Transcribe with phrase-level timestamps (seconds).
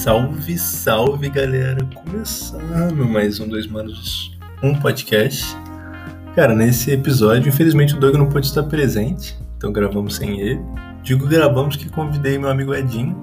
[0.00, 1.84] Salve, salve galera!
[1.94, 5.54] Começando mais um Dois Manos, um podcast.
[6.34, 10.58] Cara, nesse episódio, infelizmente o Doug não pôde estar presente, então gravamos sem ele.
[11.02, 13.22] Digo gravamos que convidei meu amigo Edinho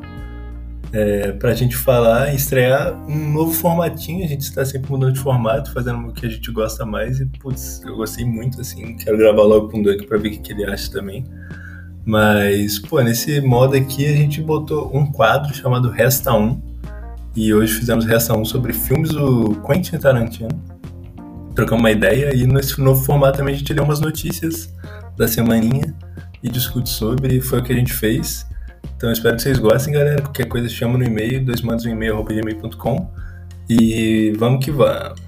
[0.94, 4.24] é, pra gente falar, estrear um novo formatinho.
[4.24, 7.20] A gente está sempre mudando de formato, fazendo o que a gente gosta mais.
[7.20, 8.96] E, putz, eu gostei muito, assim.
[8.98, 11.26] Quero gravar logo com o Doug pra ver o que ele acha também.
[12.06, 16.67] Mas, pô, nesse modo aqui a gente botou um quadro chamado Resta 1.
[17.38, 20.50] E hoje fizemos 1 sobre filmes do Quentin Tarantino.
[21.54, 24.74] Trocamos uma ideia e nesse novo formato também a gente lê umas notícias
[25.16, 25.94] da semaninha
[26.42, 27.40] e discute sobre.
[27.40, 28.48] Foi o que a gente fez.
[28.96, 30.20] Então espero que vocês gostem, galera.
[30.20, 32.26] Qualquer coisa chama no e-mail, dois mandos um e-mail.
[33.70, 35.27] E vamos que vamos.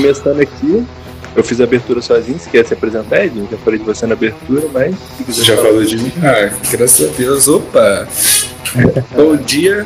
[0.00, 0.86] Começando aqui,
[1.34, 3.48] eu fiz a abertura sozinho, se quer se apresentar, Edinho?
[3.50, 4.94] Já falei de você na abertura, mas.
[5.26, 6.12] Você já falou de mim?
[6.22, 7.48] Ah, graças a Deus.
[7.48, 8.06] Opa!
[9.16, 9.84] Bom dia.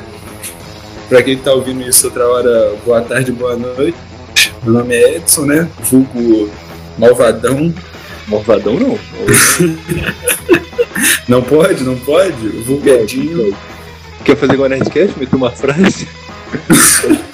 [1.09, 3.97] Pra quem tá ouvindo isso outra hora, boa tarde, boa noite.
[4.63, 5.67] Meu nome é Edson, né?
[5.81, 6.51] Vulgo
[6.99, 7.73] Malvadão.
[8.29, 8.99] Malvadão não.
[11.27, 12.49] Não pode, não pode?
[12.49, 13.57] Vulgo Edinho.
[14.25, 15.19] Quer fazer igual a Nerdcast?
[15.19, 16.07] Meter uma frase?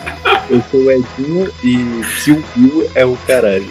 [0.51, 3.69] eu sou o Edinho e Kill Bill é o caralho.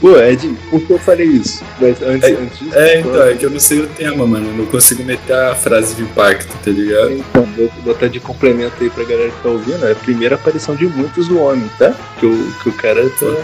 [0.00, 1.64] Pô, Edinho, por que eu falei isso?
[1.80, 4.48] Mas antes, É, antes disso, É, então, é que eu não sei o tema, mano.
[4.48, 7.12] Eu não consigo meter a frase de impacto, tá ligado?
[7.12, 9.86] Então, vou botar de complemento aí pra galera que tá ouvindo.
[9.86, 11.94] É a primeira aparição de muitos do homem, tá?
[12.20, 13.34] Que o, que o cara tá,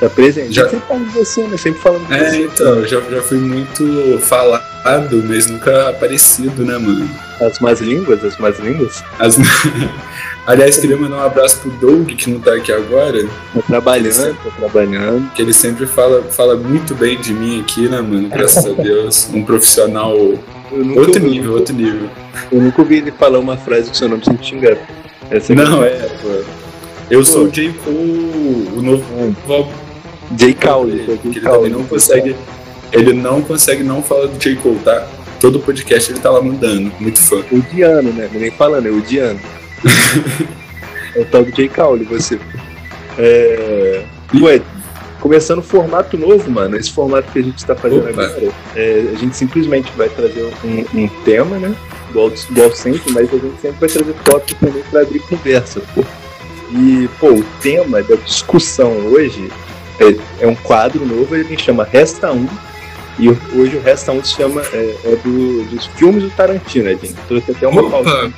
[0.00, 0.52] tá presente.
[0.52, 1.56] Já- sempre fala de você, né?
[1.56, 2.42] Sempre falando de É, você.
[2.44, 7.10] então, já, já fui muito falado, mas nunca aparecido, né, mano?
[7.40, 9.02] As más línguas, as más línguas.
[9.18, 9.38] As-
[10.46, 13.22] Aliás, queria mandar um abraço pro Doug, que não tá aqui agora,
[13.54, 15.30] Tá trabalhando, tá trabalhando.
[15.34, 18.28] que ele sempre fala, fala muito bem de mim aqui, né, mano?
[18.30, 19.28] Graças a Deus.
[19.32, 20.16] Um profissional.
[20.16, 22.08] Outro ouvi, nível, outro nível.
[22.50, 24.76] eu nunca ouvi ele falar uma frase que seu nome sem te xingar.
[25.30, 25.90] Essa Não, é,
[26.22, 26.28] pô.
[27.10, 27.70] Eu sou o J.
[27.84, 29.68] Cole, o novo.
[30.32, 30.54] J.
[30.54, 31.18] Cowley.
[31.22, 32.34] que ele também não consegue.
[32.90, 34.56] Ele não consegue não falar do J.
[34.56, 35.06] Cole, tá?
[35.40, 36.92] Todo podcast ele tá lá mandando.
[36.98, 37.42] Muito fã.
[37.52, 38.28] O Diano, né?
[38.32, 39.40] Nem falando, é o Diano.
[41.14, 41.68] é o tal do J.
[41.68, 42.38] Cowley, você.
[43.16, 44.04] É.
[44.34, 44.60] Ué,
[45.20, 46.76] começando formato novo, mano.
[46.76, 48.10] Esse formato que a gente tá fazendo Opa.
[48.10, 51.74] agora, é, a gente simplesmente vai trazer um, um tema, né?
[52.10, 56.04] Igual, igual sempre, mas a gente sempre vai trazer tópicos também pra abrir conversa, pô.
[56.70, 59.50] E, pô, o tema da discussão hoje
[59.98, 62.48] é, é um quadro novo, ele chama Resta 1.
[63.18, 67.16] E hoje o Resta 1 se chama é, é do, dos filmes do Tarantino, Edinho.
[67.26, 67.82] Trouxe até uma.
[67.82, 68.30] Opa!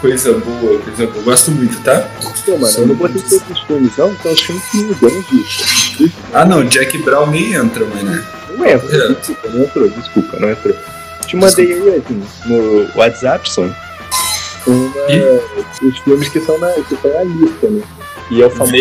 [0.00, 1.24] Coisa boa, coisa boa.
[1.24, 2.08] Gosto muito, tá?
[2.46, 5.24] Pô, mano, eu não botei todos os filmes, não, então os filmes que me dão
[5.30, 6.12] disso.
[6.32, 8.24] Ah, não, Jack Brown nem entra, mano.
[8.56, 9.08] Não entrou, É.
[9.14, 10.74] desculpa, não entrou, desculpa, não entrou.
[11.26, 12.02] Te mandei aí,
[12.46, 13.70] no WhatsApp, son,
[14.66, 17.82] uma, os filmes que estão na, que estão na lista, né?
[18.30, 18.72] E é o famoso.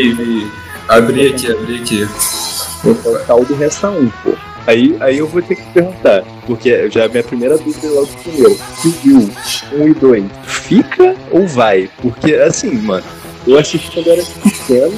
[0.87, 2.03] Abri aqui, abri aqui.
[2.03, 4.33] é o tal do Resta 1, pô.
[4.67, 8.07] Aí, aí eu vou ter que perguntar, porque já é a minha primeira dúvida logo
[8.21, 8.59] primeiro.
[8.81, 9.29] Se viu
[9.73, 11.89] 1 e 2, fica ou vai?
[12.01, 13.03] Porque, assim, mano,
[13.47, 14.93] eu assisti quando era pequeno,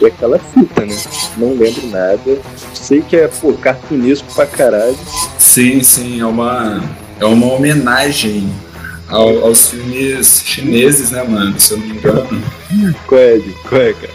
[0.00, 0.96] e aquela fita, né?
[1.36, 2.38] Não lembro nada.
[2.72, 4.96] Sei que é, pô, cartunesco pra caralho.
[5.38, 6.82] Sim, sim, é uma,
[7.20, 8.50] é uma homenagem
[9.08, 11.60] ao- aos filmes chineses, né, mano?
[11.60, 12.42] Se eu não me engano.
[13.06, 13.38] Qual é?
[13.68, 14.12] Qual é, cara?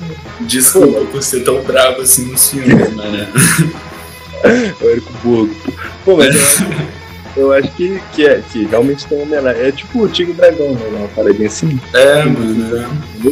[0.50, 3.26] Desculpa por ser tão bravo assim nos filmes, mano.
[4.80, 5.54] O Érico Borgo.
[6.04, 6.66] Pô, mas eu acho,
[7.36, 9.62] eu acho que, que, é, que realmente tem uma homenagem.
[9.62, 10.86] É tipo o Tigre Dragão, né?
[10.98, 11.78] Uma paradinha assim.
[11.94, 12.76] É, mano.
[12.76, 13.30] é.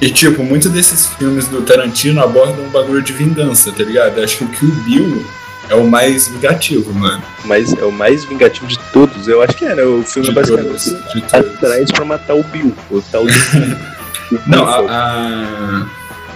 [0.00, 4.20] E tipo, muitos desses filmes do Tarantino abordam um bagulho de vingança, tá ligado?
[4.22, 5.26] Acho que o Kill Bill
[5.68, 7.22] é o mais vingativo, mano.
[7.44, 9.28] Mas é o mais vingativo de todos.
[9.28, 9.82] Eu acho que é, né?
[9.82, 10.84] O filme é De basicamente todos,
[11.20, 11.34] todos.
[11.34, 12.74] atrás pra matar o Bill.
[12.90, 13.32] O tal do.
[14.46, 15.86] Não, a, a-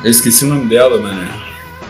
[0.05, 1.29] Eu esqueci o nome dela, mano.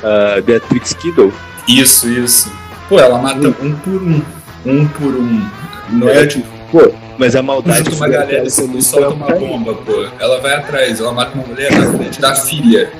[0.02, 1.32] a Beatrix Kiddo.
[1.68, 2.52] Isso, isso.
[2.88, 4.22] Pô, ela mata um por um.
[4.64, 5.46] Um por um.
[5.90, 9.36] Não é tipo, Pô, mas a maldade junto com uma galera assim, solta uma pra-
[9.36, 10.06] bomba, pô.
[10.18, 12.90] Ela vai atrás, ela mata uma mulher na frente da filha.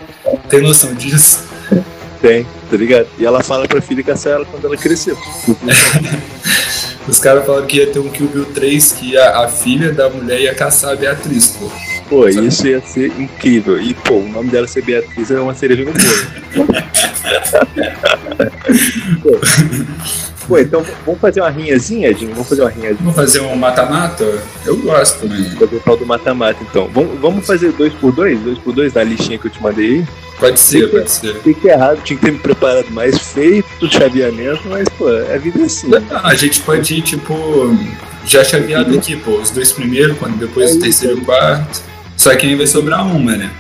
[0.49, 1.45] Tem noção disso?
[2.25, 3.07] Tem, tá ligado?
[3.19, 5.15] E ela fala pra filha caçar ela quando ela cresceu.
[7.07, 10.09] Os caras falaram que ia ter um Kill Bill 3 que a, a filha da
[10.09, 11.71] mulher ia caçar a Beatriz, pô.
[12.09, 13.79] Pô, isso ia ser incrível.
[13.79, 16.67] E, pô, o nome dela ser Beatriz é uma cereja no bolo.
[20.47, 22.33] Pô, então vamos fazer uma rinhazinha, Edinho?
[22.33, 22.99] Vamos fazer uma rinhazinha.
[23.01, 24.25] Vamos fazer um mata-mata?
[24.67, 25.45] Eu gosto também.
[25.53, 26.89] Fazer o tal do mata-mata, então.
[26.93, 28.39] Vamos, vamos fazer dois por dois?
[28.41, 30.07] Dois por dois na listinha que eu te mandei aí?
[30.45, 31.37] Pode ser, pode ser.
[31.47, 35.63] É errado, tinha que ter me preparado mais, feito o chaveamento, mas, pô, a vida
[35.63, 35.89] é assim.
[35.89, 37.35] Não, a gente pode ir, tipo,
[38.27, 39.39] já chaveado aqui, pô.
[39.39, 41.83] Os dois primeiros, quando depois É o terceiro e o quarto.
[42.15, 43.51] Só que aí vai sobrar uma, né?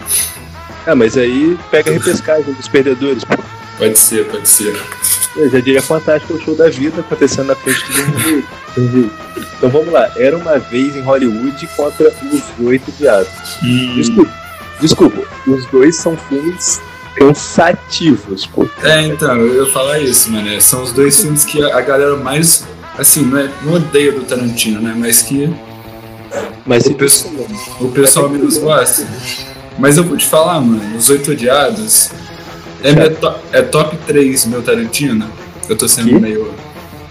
[0.86, 3.34] Ah, mas aí pega a repescagem dos perdedores, pô.
[3.78, 4.76] Pode ser, pode ser.
[5.36, 9.10] Eu já diria fantástico o show da vida acontecendo na frente de mundo.
[9.56, 10.12] Então vamos lá.
[10.16, 13.58] Era uma vez em Hollywood contra os oito diabos.
[13.62, 14.43] Hum, Desculpa,
[14.80, 15.22] desculpa.
[15.46, 16.80] Os dois são filmes
[17.16, 18.66] cansativos, pô.
[18.82, 20.60] É, então, eu ia falar isso, mano.
[20.60, 22.64] São os dois filmes que a galera mais.
[22.98, 24.94] Assim, não, é, não odeia do Tarantino, né?
[24.96, 25.52] Mas que
[26.64, 27.34] Mas o, pessoal,
[27.80, 29.06] o pessoal menos gosta.
[29.78, 32.10] Mas eu vou te falar, mano, Os Oito Odiados
[32.82, 35.28] é, to- é top 3 meu Tarantino.
[35.68, 36.14] Eu tô sendo Que?
[36.20, 36.52] meio.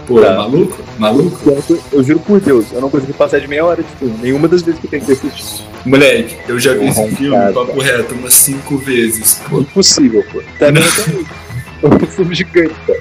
[0.06, 0.34] Pô, Tá.
[0.34, 0.78] maluco?
[0.98, 1.38] Maluco?
[1.50, 4.14] eu, eu juro por Deus, eu não consegui passar de meia hora de filme.
[4.22, 5.64] Nenhuma das vezes que eu tentei assistir.
[5.84, 9.40] Moleque, eu já vi esse filme, papo reto, umas 5 vezes.
[9.48, 10.42] Pô, Impossível, pô.
[10.58, 11.26] Tá hoje.
[11.82, 13.00] É um filme gigante, cara.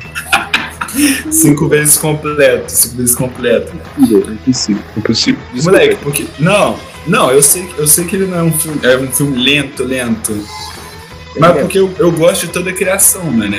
[1.31, 3.71] cinco vezes completo, cinco vezes completo.
[3.97, 4.83] Impossível, impossível.
[4.97, 5.39] Impossível.
[5.63, 6.25] Moleque, porque.
[6.39, 6.77] Não,
[7.07, 8.79] não, eu sei, eu sei que ele não é um filme.
[8.83, 10.37] É um filme lento, lento.
[11.39, 11.61] Mas É.
[11.61, 13.55] porque eu, eu gosto de toda a criação, mano.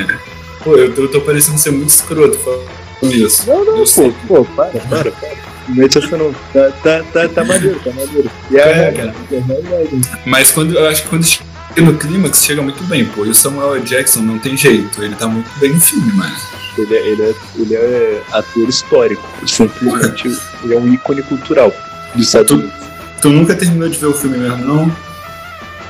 [0.62, 2.64] Pô, eu, eu tô parecendo ser muito escroto falando
[3.02, 3.48] isso.
[3.48, 4.14] Não, não, Eu pô, sei.
[4.28, 5.36] pô, para, para, para.
[5.78, 6.32] Essa não.
[6.52, 8.30] Tá, tá, tá, tá maneiro, tá maneiro.
[8.50, 10.00] E É, realidade, é a realidade.
[10.26, 11.44] Mas quando eu acho que quando chega
[11.80, 13.24] no clímax, chega muito bem, pô.
[13.24, 13.80] E o Samuel.
[13.80, 16.34] Jackson não tem jeito, ele tá muito bem no filme, mano.
[16.76, 19.22] Ele é, ele, é, ele é ator histórico.
[19.46, 20.28] Simplesmente
[20.64, 21.72] ele é um ícone cultural
[22.14, 22.74] dos Estados Tu- Unidos.
[23.22, 24.96] Tu nunca terminou de ver o filme mesmo, não?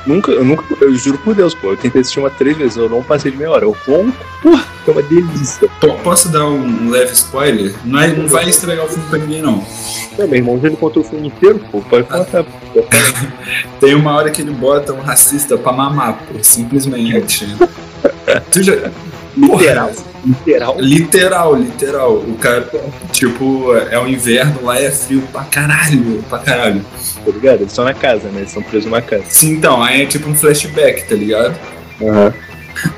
[0.05, 1.71] Nunca, eu nunca, eu juro por Deus, pô.
[1.71, 3.65] Eu tentei assistir uma três vezes, eu não passei de meia hora.
[3.65, 4.07] Eu vou,
[4.43, 5.67] porra, é uma delícia.
[5.81, 7.73] Po- Posso dar um leve spoiler?
[7.83, 9.65] Não, é- não vai estragar o filme pra ninguém, não.
[10.17, 11.81] Não, meu irmão, ele contou o filme inteiro, pô.
[11.81, 12.83] Pode contar, pô.
[13.79, 17.47] Tem uma hora que ele bota um racista pra mamar, pô, simplesmente.
[18.51, 18.73] tu já.
[19.37, 19.91] Literal,
[20.25, 20.75] literal.
[20.79, 22.13] Literal, literal.
[22.15, 22.69] O cara,
[23.11, 26.81] tipo, é o inverno, lá é frio pra caralho, pra caralho.
[27.25, 27.55] Tá ligado?
[27.57, 28.39] Eles estão na casa, né?
[28.39, 29.25] Eles estão presos numa casa.
[29.27, 31.55] Sim, então, aí é tipo um flashback, tá ligado?
[32.01, 32.33] Aham.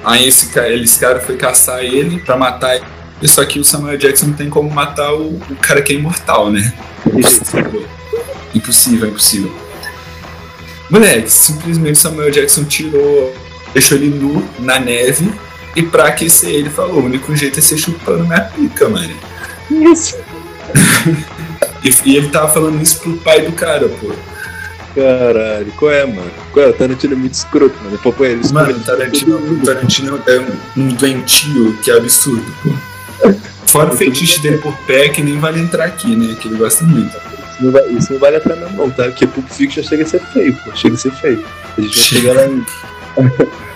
[0.04, 2.86] Aí esse cara, esse cara foi caçar ele pra matar ele.
[3.24, 6.52] Só que o Samuel Jackson não tem como matar o, o cara que é imortal,
[6.52, 6.72] né?
[8.54, 9.52] Impossível, impossível.
[10.90, 13.36] Moleque, simplesmente Samuel Jackson tirou,
[13.74, 15.32] deixou ele nu na neve
[15.78, 19.16] e pra aquecer ele falou: o único jeito é ser chupando minha pica, mano.
[19.70, 20.18] Isso.
[21.84, 24.12] E, e ele tava falando isso pro pai do cara, pô.
[24.96, 26.32] Caralho, qual é, mano?
[26.52, 26.70] Qual é?
[26.70, 27.98] O Tarantino é muito escroto, mano.
[28.00, 32.44] Pô, pô, eles Mano, o Tarantino, o Tarantino é um, um doentio que é absurdo,
[32.64, 32.74] pô.
[33.68, 36.36] Fora o fetiche dele por pé, que nem vale entrar aqui, né?
[36.42, 37.16] Que ele gosta muito.
[37.16, 39.04] Isso não, vai, isso não vale a pena não, tá?
[39.04, 40.76] Porque Pulp Fiction chega a ser feio, pô.
[40.76, 41.46] Chega a ser feio.
[41.78, 42.22] A gente vai Chega.
[42.22, 43.58] chegar lá ainda.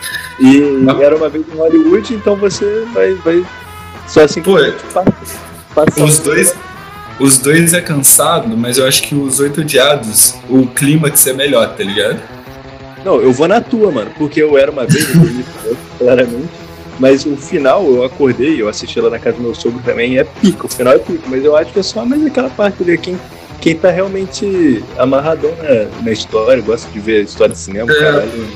[0.41, 3.45] e era uma vez em Hollywood, então você vai, vai
[4.07, 4.73] só assim Pô, é-
[5.73, 6.55] passa, Os dois,
[7.19, 11.75] os dois é cansado, mas eu acho que os oito odiados, o clímax é melhor,
[11.75, 12.19] tá ligado?
[13.05, 16.49] Não, eu vou na tua, mano, porque eu era uma vez, isso, claramente.
[16.99, 20.23] Mas o final, eu acordei, eu assisti lá na casa do meu sogro também, é
[20.23, 22.95] pico, o final é pico, mas eu acho que é só mais aquela parte ali,
[22.97, 23.19] quem,
[23.59, 27.95] quem tá realmente amarradão na, na história, gosta de ver história de cinema, É.
[28.00, 28.48] caralho.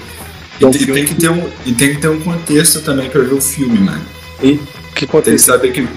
[0.59, 3.21] E Então, tem, tem que ter um, e tem que ter um contexto também pra
[3.21, 4.05] ver o filme, mano.
[4.41, 4.59] E
[4.95, 5.87] que Tem que saber que.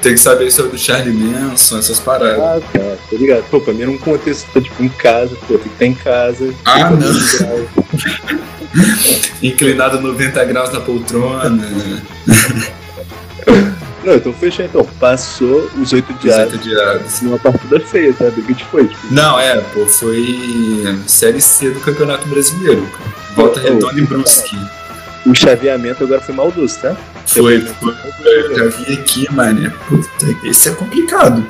[0.00, 2.40] Tem que saber sobre o Charlie Manson, essas paradas.
[2.40, 3.44] Ah, tá, tá ligado?
[3.48, 5.94] Pô, pra mim era um contexto, tá, tipo, em casa, pô, tem que estar em
[5.94, 6.52] casa.
[6.64, 7.12] Ah, não.
[9.42, 11.70] Inclinado 90 graus na poltrona.
[14.04, 14.84] Não, então fechou então.
[14.98, 18.40] Passou os oito Os oito dias numa partida feia, sabe?
[18.40, 18.88] O que foi?
[18.88, 22.82] Tipo, Não, é, pô, foi Série C do Campeonato Brasileiro.
[22.82, 23.11] pô.
[23.34, 24.56] Volta Redonda e Brusque.
[25.26, 26.96] o chaveamento agora foi maldoso, tá?
[27.26, 27.94] Foi, foi.
[28.24, 29.70] Eu já vi aqui, mano.
[29.88, 31.44] Puta, esse é complicado.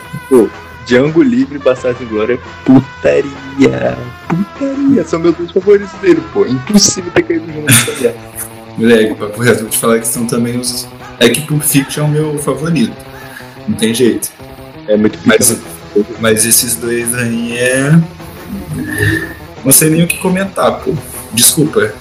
[0.86, 3.96] Django Livre e Bastardos em Glória, putaria.
[4.28, 5.04] Putaria.
[5.04, 6.44] São meus dois favoritos dele, pô.
[6.44, 8.18] Impossível ter caído junto nessa merda.
[8.76, 10.88] Moleque, papo reto, vou te falar que são também os.
[11.18, 12.96] É que Pulp Fiction é o meu favorito.
[13.68, 14.30] Não tem jeito.
[14.88, 15.60] É muito Mas,
[16.20, 17.92] mas esses dois aí é.
[19.64, 20.92] Não sei nem o que comentar, pô.
[21.32, 21.92] Desculpa.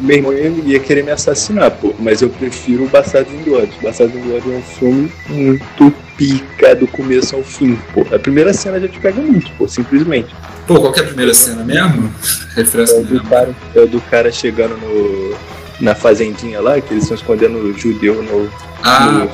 [0.00, 3.74] Meu irmão ia, querer me assassinar, pô, mas eu prefiro o Bastardos Inglórios.
[3.80, 8.04] Bastardos Inglórios é um filme muito pica do começo ao fim, pô.
[8.12, 10.34] A primeira cena já te pega muito, pô, simplesmente.
[10.66, 12.12] Pô, qual que é a primeira cena mesmo?
[12.56, 13.28] É Refresca o do mesmo.
[13.28, 15.36] cara, é o do cara chegando no,
[15.80, 18.50] na fazendinha lá, que eles estão escondendo o judeu no,
[18.82, 19.28] Ah,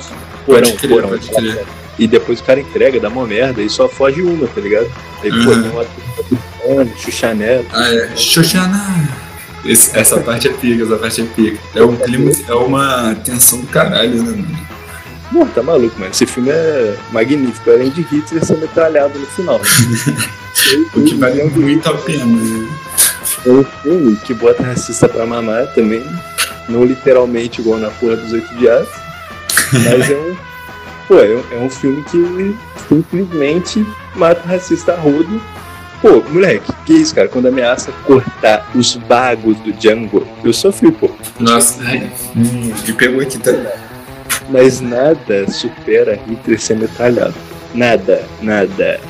[0.44, 1.10] porão, crer, porão.
[1.98, 4.90] E depois o cara entrega, dá uma merda, e só foge uma, tá ligado?
[5.22, 5.44] Aí, uhum.
[5.44, 5.84] pô, tem uma
[6.68, 7.64] tudo Xuxanela.
[7.72, 8.16] Ah, é.
[8.16, 9.08] Xuxana.
[9.64, 11.58] essa parte é pica, essa parte é pica.
[11.74, 14.68] É um clima, é uma tensão do caralho, né, mano?
[15.32, 16.10] Pô, tá maluco, mano.
[16.10, 19.60] Esse filme é magnífico, além de Hitler ser metralhado no final.
[20.94, 22.24] o que vale muito a pena.
[22.24, 22.68] Né?
[23.46, 26.04] É um filme que bota racista pra mamar também.
[26.68, 28.88] Não literalmente igual na porra dos oito dias.
[29.72, 30.36] Mas é um.
[31.06, 32.56] Pô, é um, é um filme que
[32.88, 35.40] simplesmente mata o racista rodo.
[36.00, 37.28] Pô, moleque, que isso, cara?
[37.28, 41.10] Quando ameaça cortar os bagos do Django, eu sofri, pô.
[41.40, 43.72] Nossa, ai, hum, me pegou aqui também.
[44.48, 47.34] Mas nada supera Hitler ser metralhado.
[47.74, 49.00] Nada, nada.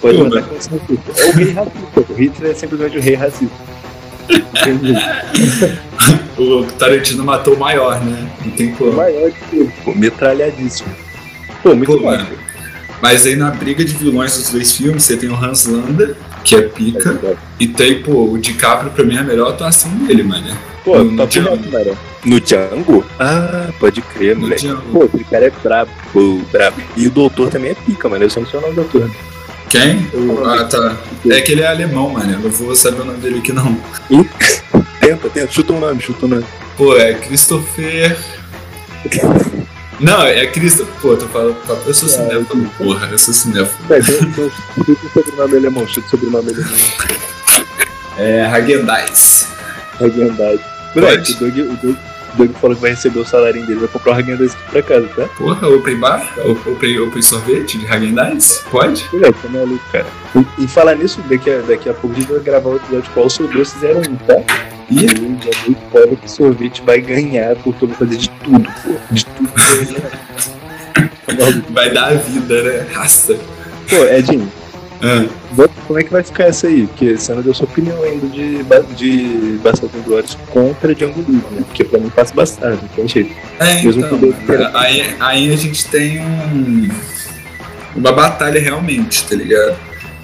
[0.00, 2.04] Pode mandar com É o rei racista.
[2.08, 3.66] O Hitler é simplesmente o rei racista.
[6.38, 8.28] o Tarantino matou o maior, né?
[8.44, 8.90] Não tem como.
[8.90, 10.88] O maior de tudo, pô, metralhadíssimo.
[11.62, 12.18] Pô, muito pô, bom.
[13.02, 16.54] Mas aí na briga de vilões dos dois filmes, você tem o Hans Landa, que
[16.54, 20.22] é pica, é e tem, pô, o DiCaprio pra mim é a melhor atuação dele,
[20.22, 20.56] mano.
[20.84, 21.58] Pô, no, tá Django.
[22.24, 23.04] No Django?
[23.18, 24.62] Ah, pode crer, no moleque.
[24.62, 24.82] Django.
[24.92, 25.90] Pô, esse cara é brabo,
[26.52, 26.80] brabo.
[26.96, 28.24] E o doutor também é pica, mano.
[28.24, 29.10] Eu só não sei o nome do doutor.
[29.68, 30.08] Quem?
[30.46, 30.96] ah, tá.
[31.28, 32.32] É que ele é alemão, mano.
[32.32, 33.76] Eu não vou saber o nome dele aqui, não.
[35.00, 35.50] tenta, tenta.
[35.50, 36.44] Chuta um nome, chuta um nome.
[36.76, 38.16] Pô, é Christopher...
[40.00, 40.94] Não, é Christopher...
[41.00, 41.56] Pô, tô falando...
[41.86, 43.08] Eu sou cinéfilo, porra.
[43.10, 43.94] Eu sou cinéfilo.
[43.94, 45.86] É, chuta o sobrenome alemão.
[45.86, 46.78] Chuta o sobrenome alemão.
[48.18, 49.48] É Hagendaz.
[50.00, 50.60] Hagendaz.
[50.94, 51.96] Moleque, o Doug, o Doug
[52.36, 54.82] Doug falou que vai receber o salário dele, vai comprar o Hagen Dazs aqui pra
[54.82, 55.26] casa, tá?
[55.38, 56.34] Porra, Open Bar?
[56.66, 58.62] Open, open Sorvete de Hagen Dazs?
[58.70, 59.08] Pode?
[59.14, 60.06] Olha, tá maluco, cara.
[60.58, 63.10] E, e falar nisso, daqui a, daqui a pouco a gente vai gravar o episódio
[63.14, 64.75] qual sobrou fizeram um, tá?
[64.88, 65.50] E é muito
[65.90, 68.94] foda que o sorvete vai ganhar porque eu vou fazer de tudo, pô.
[69.10, 69.52] De tudo
[71.70, 72.86] Vai dar a vida, né?
[72.92, 73.36] Raça.
[73.88, 74.50] Pô, Edinho,
[75.02, 75.26] ah.
[75.86, 76.86] Como é que vai ficar essa aí?
[76.86, 78.64] Porque você não deu sua opinião ainda de,
[78.94, 81.62] de Bastardos Glórias contra Django Livre, né?
[81.66, 83.34] Porque pra mim passa Bastardo, não tem jeito.
[83.58, 86.88] É, Mesmo então, aí, aí a gente tem um,
[87.94, 89.76] uma batalha realmente, tá ligado?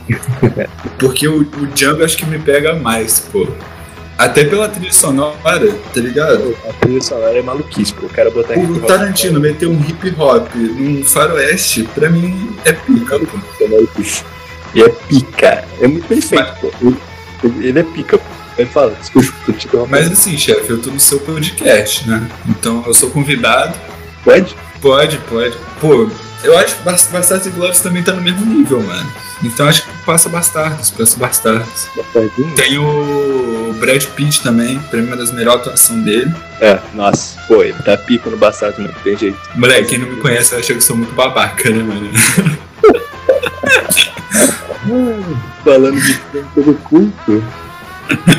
[0.99, 3.47] Porque o, o Django acho que me pega mais, pô.
[4.19, 6.57] Até pela trilha sonora, tá ligado?
[6.69, 8.07] A trilha sonora é maluquice, pô.
[8.07, 13.19] O cara botar O Tarantino meter um hip hop num faroeste, pra mim é pica,
[13.19, 13.39] pô.
[13.61, 14.23] É.
[14.75, 15.65] E é pica.
[15.81, 16.95] É muito bem feito, pô.
[17.61, 18.25] Ele, é pica, pô.
[18.57, 22.29] Ele fala, desculpa, te Mas assim, chefe, eu tô no seu podcast, né?
[22.49, 23.77] Então eu sou convidado.
[24.23, 24.55] Pode?
[24.81, 25.57] Pode, pode.
[25.81, 26.09] Pô,
[26.45, 29.11] eu acho que Bastardos e Glórias também tá no mesmo nível, mano.
[29.43, 31.89] Então acho que passa Bastardos, passa Bastardos.
[31.97, 32.55] Bastardinho?
[32.55, 36.33] Tem o Brad Pitt também, pra mim uma das melhores atuações dele.
[36.61, 39.39] É, nossa, pô, ele tá pico no Bastardos, não tem jeito.
[39.55, 42.11] Moleque, quem não me conhece acha que eu sou muito babaca, né, mano?
[45.65, 46.19] Falando de
[46.55, 47.43] pelo culto.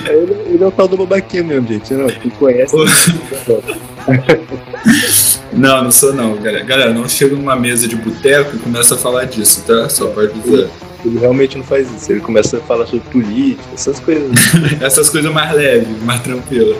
[0.07, 1.93] Ele, ele, é o tal do babaquinho mesmo, gente.
[1.93, 2.75] Não, quem conhece.
[5.55, 6.63] não, não sou não, galera.
[6.63, 9.87] Galera, não chega numa mesa de boteco e começa a falar disso, tá?
[9.89, 10.69] Só pode dizer.
[11.05, 12.11] Ele realmente não faz isso.
[12.11, 14.31] Ele começa a falar sobre política, essas coisas.
[14.81, 16.77] essas coisas mais leves, mais tranquilas.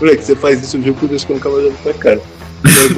[0.00, 2.20] Moleque, você faz isso, Deus que eu nunca mais olho pra cara.
[2.82, 2.94] Eu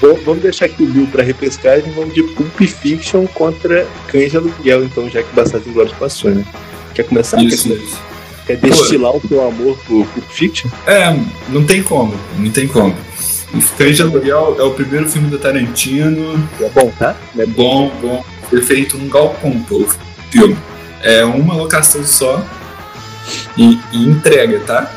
[0.00, 4.36] vou, vamos deixar aqui o Bill pra repescagem vamos de Pulp Fiction contra Cães de
[4.36, 6.44] Aluguel, então, já que Bastardos Inglórios passou, né?
[6.94, 7.42] Quer começar?
[7.42, 7.98] Isso, quer, isso.
[8.46, 9.18] quer destilar Pô.
[9.18, 10.70] o seu amor por Pulp Fiction?
[10.86, 11.16] É,
[11.48, 12.94] não tem como, não tem como.
[13.76, 16.48] Cães de Aluguel é o primeiro filme do Tarantino.
[16.60, 17.16] É bom, tá?
[17.38, 18.24] É bom, bom.
[18.48, 19.86] Foi feito num galpão, pô,
[20.30, 20.56] filme.
[21.02, 22.44] É uma locação só
[23.56, 24.90] e, e entrega, tá?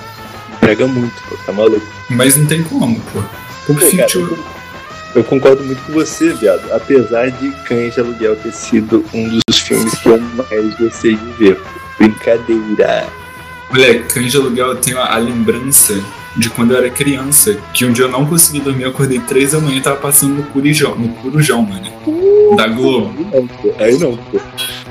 [0.55, 1.85] Entrega muito, pô, tá maluco.
[2.09, 3.23] Mas não tem como, pô.
[3.65, 4.27] Pulp Fiction...
[5.15, 6.71] Eu concordo muito com você, viado.
[6.71, 11.31] Apesar de Cães de Aluguel ter sido um dos filmes que eu mais gostei de
[11.33, 11.59] ver.
[11.97, 13.07] Brincadeira.
[13.71, 15.99] Moleque, Cães de Aluguel eu tenho a, a, lembrança
[16.39, 19.51] de quando eu era criança, que um dia eu não consegui dormir, eu acordei três
[19.51, 21.85] da manhã e tava passando no Curujão, no Curujão, mano.
[22.07, 23.13] Uh, da Globo.
[23.77, 24.39] Aí não, pô.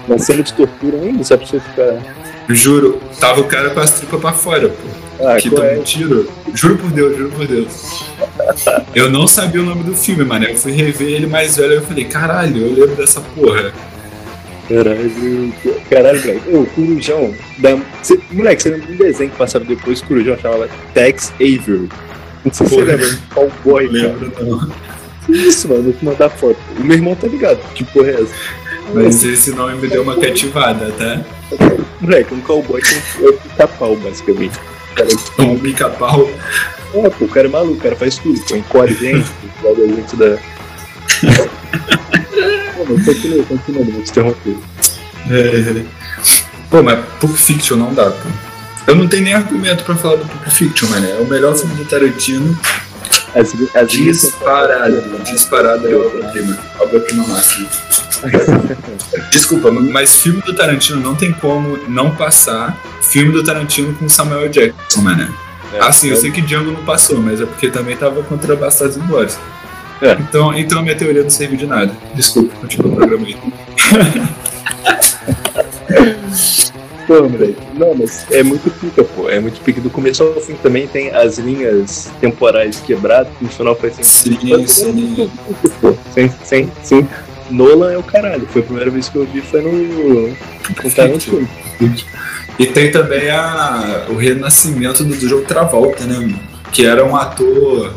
[0.06, 2.16] Uma cena de tortura ainda, só pra você ficar.
[2.48, 4.98] Juro, tava o cara com as tripas pra fora, pô.
[5.20, 6.30] Ah, que tomou um tiro.
[6.54, 8.04] Juro por Deus, juro por Deus.
[8.94, 10.44] Eu não sabia o nome do filme, mano.
[10.44, 13.72] Eu fui rever ele mais velho e eu falei, caralho, eu lembro dessa porra.
[14.68, 15.54] Caralho,
[15.88, 16.54] caralho, moleque.
[16.54, 17.34] Ô, Corujão.
[17.58, 17.78] Da...
[18.02, 20.02] Cê, moleque, você lembra de um desenho que passava depois?
[20.02, 21.88] Corujão chamava Tex Avery.
[22.44, 23.88] Não sei se você lembra, um cowboy.
[23.88, 24.70] Lembro, não.
[25.34, 26.58] Isso, mano, vou te mandar foto.
[26.78, 28.34] O meu irmão tá ligado, que porra é essa?
[28.94, 31.22] Mas esse nome me deu uma cativada, tá?
[32.00, 34.58] Moleque, um cowboy com um pica-pau, basicamente.
[34.94, 35.08] Cara,
[35.50, 36.30] um pica-pau.
[36.94, 38.40] É, pô, o cara é maluco, o cara faz tudo.
[38.40, 39.30] Pô, encolhe gente,
[39.62, 40.38] joga gente da,
[42.84, 44.56] continua, continua, não vou te interromper.
[45.30, 45.84] É...
[46.70, 48.28] Pô, mas Pulp Fiction não dá, pô.
[48.86, 51.06] Eu não tenho nem argumento pra falar do Pulp Fiction, mano.
[51.06, 52.58] É o melhor filme do Tarantino.
[53.34, 56.58] As, as Disparado, disparado é obra-prima.
[56.80, 57.68] Obra-prima máxima.
[59.30, 64.48] Desculpa, mas filme do Tarantino não tem como não passar filme do Tarantino com Samuel
[64.48, 65.32] Jackson, mano.
[65.72, 68.96] É, assim, eu sei que Django não passou, mas é porque também tava contra Bastardos
[68.96, 69.38] Inglórios.
[70.00, 70.12] É.
[70.12, 71.92] Então, então a minha teoria não serviu de nada.
[72.14, 73.36] Desculpa, continua o programa aí.
[77.74, 79.30] Não, mas é muito pica, pô.
[79.30, 79.80] É muito pica.
[79.80, 84.68] Do começo ao fim também tem as linhas temporais quebradas, que no final faz sentido.
[84.68, 85.30] Sim, sim.
[85.80, 85.94] pô.
[86.12, 87.08] Sem, sem, sim.
[87.50, 88.46] Nolan é o caralho.
[88.48, 90.28] Foi a primeira vez que eu vi, foi no.
[90.28, 91.48] no Tarantino.
[92.58, 96.38] E tem também a, o renascimento do, do jogo Travolta, né?
[96.72, 97.94] Que era um ator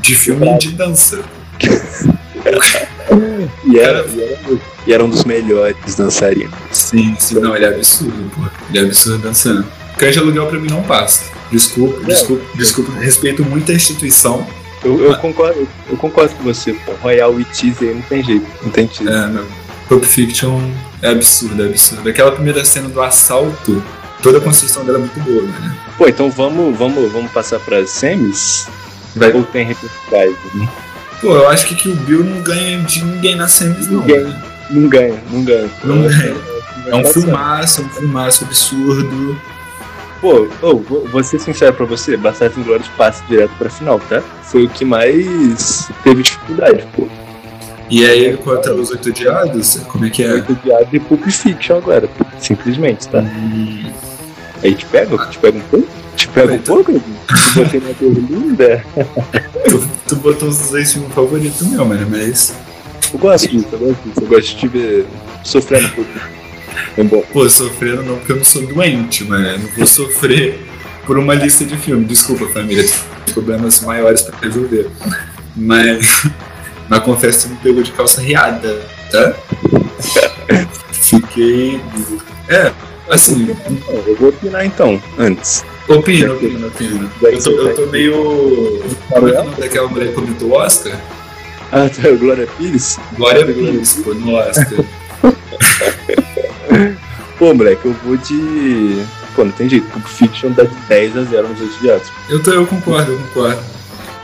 [0.00, 1.22] de filme de dança.
[3.64, 6.54] e, era, e, era, e era um dos melhores dançarinos.
[6.70, 8.42] Sim, sim, não, ele é absurdo, pô.
[8.70, 9.66] Ele é absurdo dançando.
[9.96, 11.32] Cães de aluguel pra mim não passa.
[11.50, 12.92] Desculpa, é, desculpa, desculpa.
[13.00, 14.46] Respeito muito a instituição.
[14.82, 16.92] Eu, eu, concordo, eu concordo com você, pô.
[17.00, 19.14] Royal e Teaser não tem jeito, não tem teaser.
[19.14, 19.44] É.
[19.88, 20.60] Pulp Fiction
[21.02, 22.08] é absurdo, é absurdo.
[22.08, 23.82] Aquela primeira cena do assalto,
[24.22, 25.76] toda a construção dela é muito boa, né?
[25.96, 28.66] Pô, então vamos, vamos, vamos passar para semis?
[29.14, 29.32] Vai.
[29.32, 29.68] Ou tem?
[29.68, 30.68] Né?
[31.24, 34.02] Pô, eu acho que, que o Bill não ganha de ninguém na semis, não.
[34.02, 34.24] Ninguém.
[34.24, 34.42] Né?
[34.70, 35.70] Não ganha, não ganha.
[35.82, 36.36] Não ganha.
[36.86, 39.40] É um filmaço, é um filmaço absurdo.
[40.20, 40.76] Pô, oh,
[41.10, 44.20] vou ser sincero pra você, Bastardos Inglórios passa direto pra final, tá?
[44.42, 47.08] Foi o que mais teve dificuldade, pô.
[47.88, 50.30] E aí, contra os Oito Diados, como é que é?
[50.30, 52.06] Oito Diados e Pulp Fiction agora,
[52.38, 53.20] simplesmente, tá?
[53.20, 53.90] Hum.
[54.64, 55.88] Aí te pega, te pega um pouco?
[56.16, 56.92] Te pega um pouco?
[56.92, 58.84] Tu botei na berlinda?
[59.68, 62.54] tu, tu botou os dois filmes favoritos meu, mano, mas...
[63.12, 64.20] Eu gosto disso, eu gosto disso.
[64.20, 65.06] Eu gosto de te ver
[65.44, 66.10] sofrendo um pouco.
[66.96, 67.22] É bom.
[67.30, 69.46] Pô, sofrendo não porque eu não sou doente, mano.
[69.46, 70.58] Eu não vou sofrer
[71.04, 72.08] por uma lista de filmes.
[72.08, 72.88] Desculpa, família.
[73.34, 74.88] Problemas maiores pra resolver.
[75.54, 76.26] Mas...
[76.88, 79.34] Mas confesso que me pegou de calça riada, tá?
[80.92, 81.80] Fiquei...
[82.48, 82.70] É,
[83.08, 83.56] assim...
[84.06, 85.64] Eu vou opinar então, antes.
[85.88, 87.10] Opina, opina, opina.
[87.22, 88.82] Eu tô, eu tô meio.
[89.12, 90.98] É é daquela mulher que comentou o Oscar?
[91.70, 92.98] Ah, tá, Glória Pires?
[93.16, 94.78] Glória Pires, pô, no Oscar.
[97.38, 99.04] pô, moleque, eu vou de.
[99.34, 99.86] Pô, não tem jeito.
[99.88, 102.02] Pulp Fiction dá de 10 a 0 nos outros dias.
[102.30, 103.62] Eu, tô, eu concordo, eu concordo.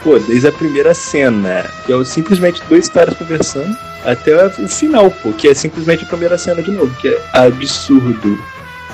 [0.02, 5.30] Pô, desde a primeira cena, que é simplesmente dois caras conversando, até o final, pô,
[5.32, 8.42] que é simplesmente a primeira cena de novo, que é absurdo.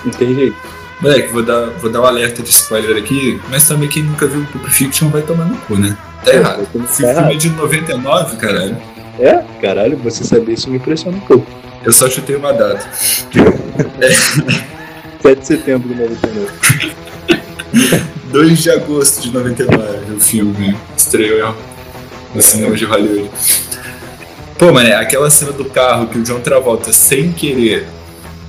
[0.05, 0.57] Não tem jeito.
[1.01, 4.41] Moleque, vou dar, vou dar um alerta de spoiler aqui, mas também quem nunca viu
[4.41, 5.97] o Pulp Fiction vai tomar no cu, né?
[6.25, 6.67] Tá é, errado.
[6.73, 7.37] Tá filme errado.
[7.37, 8.77] de 99, caralho.
[9.19, 9.45] É?
[9.61, 11.47] Caralho, você saber isso me impressiona um pouco.
[11.85, 12.85] Eu só chutei uma data.
[14.01, 14.11] é.
[15.23, 16.51] 7 de setembro de 99.
[18.33, 21.55] 2 de agosto de 99, o filme estreou
[22.35, 23.31] no cinema de Hollywood.
[24.59, 27.87] Pô, mano, aquela cena do carro que o John Travolta, sem querer,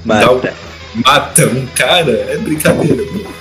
[0.06, 0.26] Mata.
[0.26, 0.67] dá o
[1.06, 3.38] mata um cara, é brincadeira, mano.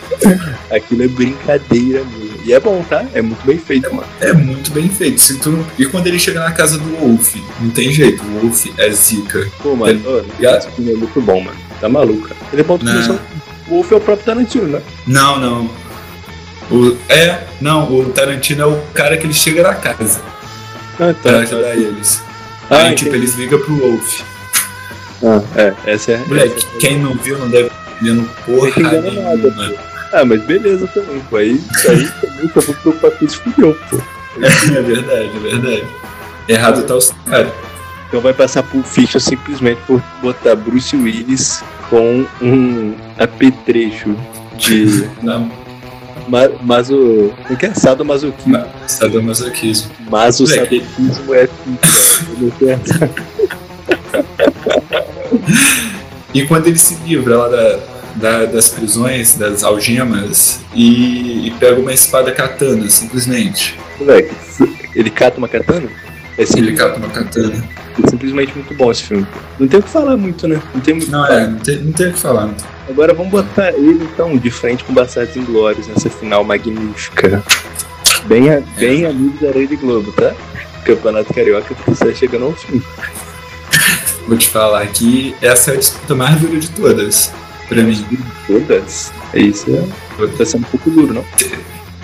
[0.71, 2.27] Aquilo é brincadeira, mano.
[2.45, 3.05] E é bom, tá?
[3.13, 4.07] É muito bem feito, mano.
[4.21, 5.21] É muito bem feito.
[5.21, 5.67] Se tu...
[5.79, 9.51] E quando ele chega na casa do Wolf, não tem jeito, o Wolf é zica.
[9.61, 10.01] Pô, mano,
[10.41, 10.57] é...
[10.57, 11.57] esse filme é muito bom, mano.
[11.81, 12.41] Tá maluco, cara.
[12.53, 12.87] Ele é bom do
[13.69, 14.83] O Wolf é o próprio Tarantino, né?
[15.07, 15.71] Não, não.
[16.71, 16.97] O...
[17.09, 20.21] É, não, o Tarantino é o cara que ele chega na casa.
[20.99, 21.15] Ah, tá.
[21.23, 22.23] Pra ajudar eles.
[22.71, 24.23] Ah, Aí, tipo, eles ligam pro Wolf.
[25.23, 26.19] Ah, é, essa é.
[26.27, 26.79] Moleque, essa é...
[26.79, 29.37] quem não viu não deve vendo porra nenhuma.
[29.37, 29.77] Nada,
[30.13, 31.37] ah, mas beleza também, pô.
[31.37, 33.97] Aí, isso aí também só vou preocupar com isso fudeu, pô.
[34.41, 34.47] É,
[34.79, 35.85] é verdade, é verdade.
[36.49, 37.53] Errado tá os caras.
[38.09, 44.17] Então vai passar por ficha simplesmente por botar Bruce Willis com um apetrecho
[44.57, 45.09] de.
[45.23, 45.51] Não.
[46.29, 47.33] Ma, maso.
[47.51, 47.75] O que é?
[47.75, 48.53] Sadomasoquismo.
[48.53, 49.91] Ma, sadomasoquismo.
[50.09, 53.11] Mas o sadomasoquismo é ficha.
[56.35, 57.79] E quando ele se livra lá da,
[58.17, 63.79] da, das prisões, das algemas, e, e, pega uma espada katana, simplesmente.
[63.99, 64.35] Moleque,
[64.95, 65.89] ele cata uma katana?
[66.39, 67.65] É ele cata uma katana.
[68.03, 69.27] É simplesmente muito bom esse filme.
[69.59, 70.61] Não tem o que falar muito, né?
[70.75, 72.55] Não tem muito Não, é, não tem, não tem o que falar.
[72.89, 77.43] Agora vamos botar ele então de frente com Bastardos Inglórios nessa final magnífica.
[78.27, 78.63] Bem, é.
[78.77, 80.35] bem amigo da Rede Globo, tá?
[80.85, 82.83] Campeonato Carioca que está chegando ao fim.
[84.27, 87.33] Vou te falar que essa é a disputa mais dura de todas,
[87.69, 88.05] pra mim.
[88.47, 89.13] Todas?
[89.33, 90.27] É isso, é.
[90.37, 91.25] Tá sendo um pouco duro, não?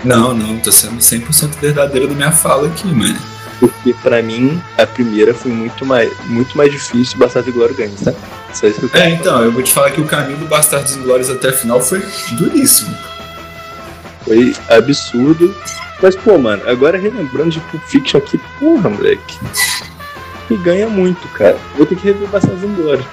[0.03, 3.17] Não, não, tô sendo 100% verdadeiro da minha fala aqui, mano.
[3.59, 7.95] Porque pra mim, a primeira foi muito mais, muito mais difícil Bastardos e Glória ganhar,
[8.03, 8.13] tá?
[8.53, 10.45] Só isso que eu quero É, então, eu vou te falar que o caminho do
[10.45, 12.95] Bastardos Inglórios até a final foi duríssimo.
[14.25, 15.55] Foi absurdo.
[16.01, 19.39] Mas, pô, mano, agora relembrando de Pulp Fiction aqui, porra, moleque.
[20.49, 21.57] E ganha muito, cara.
[21.77, 22.61] Vou ter que rever Bastardos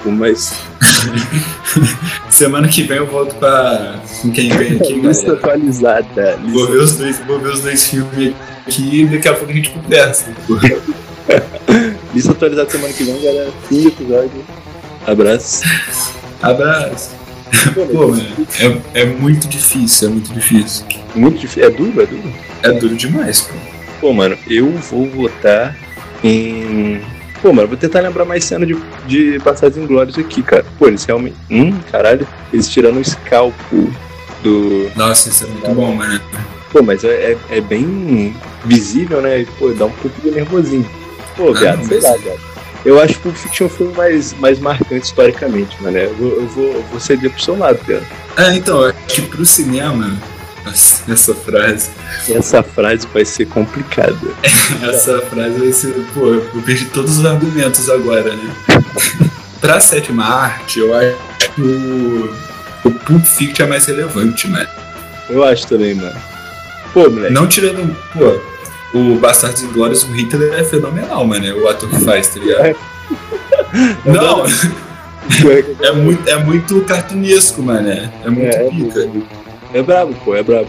[0.03, 0.53] pô, mas
[2.29, 6.39] Semana que vem eu volto pra com quem vem aqui, lista atualizada.
[6.49, 8.35] Vou ver os dois, vou ver os dois filmes
[8.67, 10.33] aqui e daqui a pouco a gente conversa.
[12.15, 13.51] Lista atualizada semana que vem, galera.
[13.69, 14.45] Fim do episódio.
[15.07, 15.63] Abraço.
[16.43, 17.11] Abraço.
[17.93, 18.47] Pô, mano,
[18.95, 20.87] é, é muito difícil, é muito difícil.
[21.15, 21.65] Muito difícil.
[21.65, 22.35] É duro, é duro.
[22.63, 23.55] É duro demais, pô.
[24.01, 25.77] Pô, mano, eu vou votar
[26.25, 27.01] em.
[27.43, 28.77] Pô, mano, vou tentar lembrar mais cena de,
[29.07, 30.65] de Passados Inglórios aqui, cara.
[30.79, 31.37] Pô, eles realmente.
[31.51, 32.27] Hum, caralho.
[32.53, 33.91] Eles tirando o scalpo
[34.43, 34.91] do.
[34.95, 36.21] Nossa, isso é muito bom, mano.
[36.71, 39.47] Pô, mas é, é, é bem visível, né?
[39.59, 40.89] Pô, dá um pouco de nervosinho.
[41.37, 42.51] Pô, Ah, viado, sei mas- lá, viado.
[42.85, 45.99] Eu acho que o Fiction foi o mais, mais marcante historicamente, mano.
[45.99, 48.03] Eu vou, eu vou, eu vou ceder pro seu lado, cara.
[48.39, 50.17] É, então, eu acho que pro cinema,
[50.67, 51.91] essa frase,
[52.29, 54.19] Essa frase vai ser complicada.
[54.83, 58.55] essa frase vai ser, pô, eu perdi todos os argumentos agora, né?
[59.61, 61.17] pra sétima arte, eu acho
[61.55, 62.35] que o,
[62.85, 64.69] o Pulp Fiction é mais relevante, mano.
[65.29, 66.21] Eu acho também, mano.
[66.93, 67.33] Pô, moleque.
[67.33, 68.41] Não tirando, pô,
[68.99, 72.77] o Bastardos Inglórios, o Hitler é fenomenal, mano, é o ator que faz, tá ligado?
[74.05, 74.45] Não,
[75.81, 79.11] é muito, é muito cartunesco, mano, é, é muito É, é, pica.
[79.75, 80.69] É brabo, pô, é brabo.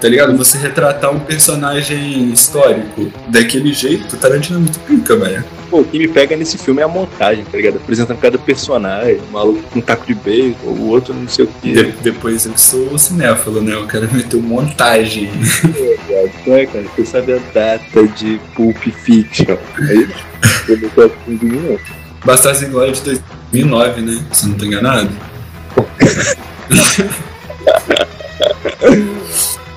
[0.00, 0.36] Tá ligado?
[0.36, 5.44] Você retratar um personagem histórico daquele jeito, Tarantino é muito pica, velho.
[5.68, 7.76] Pô, o que me pega nesse filme é a montagem, tá ligado?
[7.78, 11.48] Apresentando cada personagem, o maluco com um taco de beijo, o outro não sei o
[11.48, 11.72] que.
[11.72, 13.72] De- depois eu sou cinéfilo, né?
[13.74, 15.28] Eu quero meter montagem.
[16.46, 19.56] É, cara, você sabe a data de Pulp Fiction.
[19.80, 20.08] Aí,
[20.68, 21.76] eu não tô com não.
[22.24, 24.24] Bastardos Inglórios de 2009, né?
[24.32, 25.10] Se não tô enganado.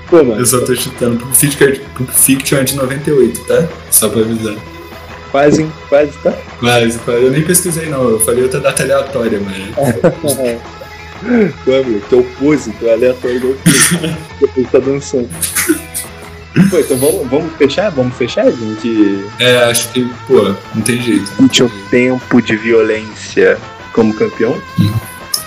[0.08, 1.18] Pô, mano, Eu só tô chutando.
[1.18, 3.66] Pulp Fiction, é Pulp Fiction é de 98, tá?
[3.90, 4.56] Só pra avisar.
[5.30, 6.32] quase, quase, tá?
[6.60, 7.24] Quase, quase.
[7.24, 8.10] Eu nem pesquisei, não.
[8.10, 10.60] Eu falei outra data aleatória, mano.
[11.64, 13.58] Pô, meu, teu pose, teu aleatório igual o
[14.40, 15.28] Depois tá dançando.
[16.68, 17.90] Pô, então vamos, vamos fechar?
[17.90, 19.24] Vamos fechar, gente?
[19.38, 21.48] É, acho que, pô, não tem jeito.
[21.48, 23.56] Tinha um tempo de violência
[23.92, 24.60] como campeão.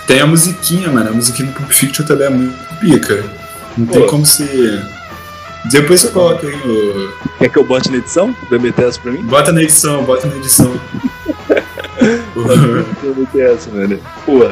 [0.08, 1.10] Tem a musiquinha, mano.
[1.10, 3.24] A musiquinha do Pulp Fiction também é muito pica.
[3.78, 4.08] Não tem Pô.
[4.08, 4.82] como se.
[5.72, 7.12] Depois eu coloco aí o.
[7.40, 8.36] Quer que eu bote na edição?
[8.50, 9.22] Dá essa pra mim?
[9.24, 10.80] Bota na edição, bota na edição.
[13.32, 14.00] Tenho essa, mano.
[14.26, 14.50] Pô.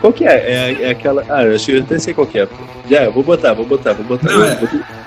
[0.00, 0.34] Qual que é?
[0.34, 1.24] É, é aquela.
[1.28, 2.46] Ah, eu acho que eu até sei qual que é.
[2.46, 2.56] Pô.
[2.88, 4.30] Já, eu vou botar, vou botar, vou botar.
[4.30, 4.58] Não, é.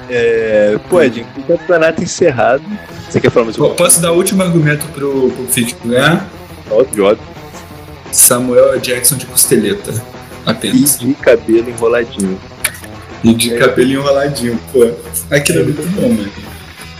[0.10, 2.64] É, pô, Edinho, o campeonato encerrado.
[3.10, 6.28] Você quer falar mais alguma Posso dar o último argumento pro Fiction ganhar?
[6.68, 6.82] coisa?
[6.82, 7.28] Óbvio, óbvio.
[8.12, 9.94] Samuel Jackson de costeleta.
[10.46, 10.96] Apenas.
[11.02, 12.40] E de cabelo enroladinho.
[13.24, 14.90] E de cabelinho enroladinho, pô.
[15.30, 16.32] Aquilo é muito bom, mano.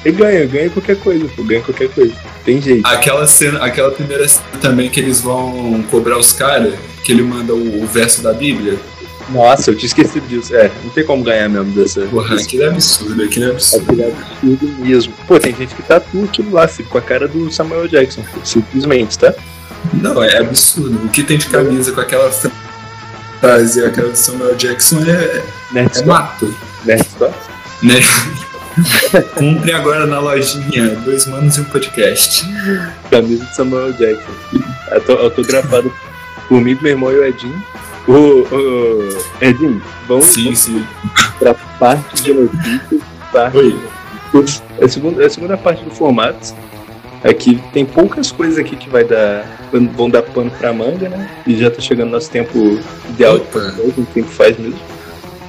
[0.04, 2.14] E ganha, ganha qualquer coisa, pô, ganha qualquer coisa.
[2.44, 2.86] Tem jeito.
[2.88, 6.74] Aquela cena, aquela primeira cena também que eles vão cobrar os caras,
[7.04, 8.78] que ele manda o, o verso da Bíblia.
[9.30, 10.56] Nossa, eu tinha esquecido disso.
[10.56, 12.02] É, não tem como ganhar mesmo dessa.
[12.02, 13.92] Porra, aquilo é absurdo, aquilo é absurdo.
[13.92, 15.14] Aquilo é absurdo mesmo.
[15.28, 19.18] Pô, tem gente que tatua aquilo lá, filho, com a cara do Samuel Jackson, simplesmente,
[19.18, 19.34] tá?
[19.94, 21.06] Não, é absurdo.
[21.06, 22.32] O que tem de camisa com aquela
[23.42, 26.08] frase, aquela do Samuel Jackson é, Nerd é Store?
[26.08, 26.56] mato.
[26.86, 27.34] Nerd Store?
[27.84, 27.96] né?
[29.36, 32.46] Compre agora na lojinha Dois Manos e um Podcast.
[33.10, 34.32] Camisa de Samuel Jackson.
[34.94, 35.94] Auto- Autografado
[36.48, 37.64] por mim, meu irmão e o Edinho.
[38.08, 40.86] O, o Edinho, vamos Sim, sim.
[41.38, 43.02] pra parte de notícias.
[43.32, 43.80] Parte Oi.
[44.80, 46.54] É a, segunda, é a segunda parte do formato.
[47.24, 51.30] Aqui tem poucas coisas aqui que vai dar, vão dar pano pra manga, né?
[51.46, 52.80] E já tá chegando nosso tempo
[53.10, 53.60] ideal de Opa.
[53.96, 54.80] gente sempre faz mesmo.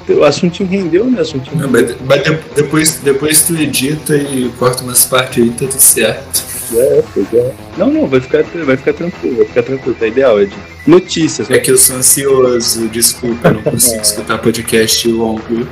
[0.08, 1.18] O assuntinho rendeu, né?
[1.18, 5.50] O assuntinho Não, mas- mas de- depois, depois tu edita e corta umas partes aí,
[5.50, 6.42] tá tudo certo.
[6.74, 7.54] É, pois é.
[7.78, 10.52] Não, não, vai ficar, vai ficar tranquilo, vai ficar tranquilo, tá ideal, Ed.
[10.86, 15.66] Notícias, É que eu sou ansioso, desculpa, eu não consigo escutar podcast longo.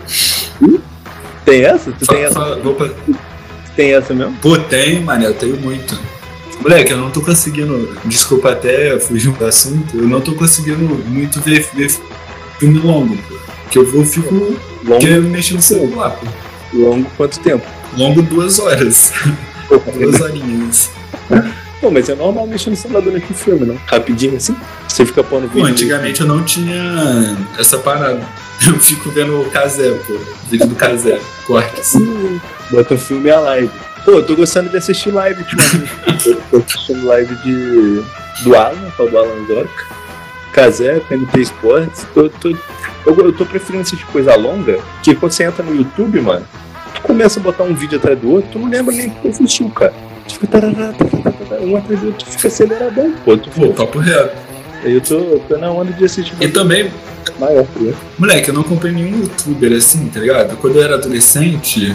[1.44, 1.90] tem essa?
[1.92, 2.34] Tu tem essa?
[2.34, 2.90] fala, vou pra...
[3.80, 4.36] Tem essa mesmo?
[4.42, 5.98] Pô, tenho, mano, eu tenho muito.
[6.60, 7.96] Moleque, eu não tô conseguindo.
[8.04, 11.90] Desculpa até fugir do assunto, eu não tô conseguindo muito ver, ver
[12.58, 13.36] filme longo, pô.
[13.70, 16.26] Que eu vou fico Longo, querendo mexer no celular, pô.
[16.74, 17.66] longo quanto tempo?
[17.96, 19.14] Longo duas horas.
[19.98, 20.90] duas horinhas.
[21.80, 23.80] Pô, mas é normal mexer no celular durante o filme, não?
[23.86, 24.54] Rapidinho assim?
[24.86, 25.70] Você fica pondo Pô, vídeo.
[25.70, 28.20] antigamente eu não tinha essa parada.
[28.66, 30.18] Eu fico vendo o Casé, pô.
[30.50, 31.94] Vídeo do Casé, cortes.
[32.70, 33.70] Bota um filme a live.
[34.04, 36.28] Pô, eu tô gostando de assistir live ultimamente.
[36.28, 38.02] eu tô assistindo live de.
[38.42, 39.86] do Alan, o do Alan Zoca.
[40.52, 42.06] Casé, PNT Sports.
[42.14, 42.50] Tô, tô,
[43.06, 46.46] eu, eu tô preferindo assistir coisa longa, que quando você entra no YouTube, mano,
[46.94, 49.20] tu começa a botar um vídeo atrás do outro, tu não lembra nem o que
[49.22, 49.94] tu assistiu, cara.
[50.26, 53.36] Tu fica tarará, tarará, tarará, um atrás do outro, tu fica aceleradão, pô.
[53.36, 54.49] Tu Pô, papo reto.
[54.84, 56.90] Eu tô, tô na onda de assistir E também,
[57.38, 57.96] maior, tá ligado?
[58.18, 60.56] moleque, eu não acompanhei nenhum youtuber assim, tá ligado?
[60.56, 61.94] Quando eu era adolescente,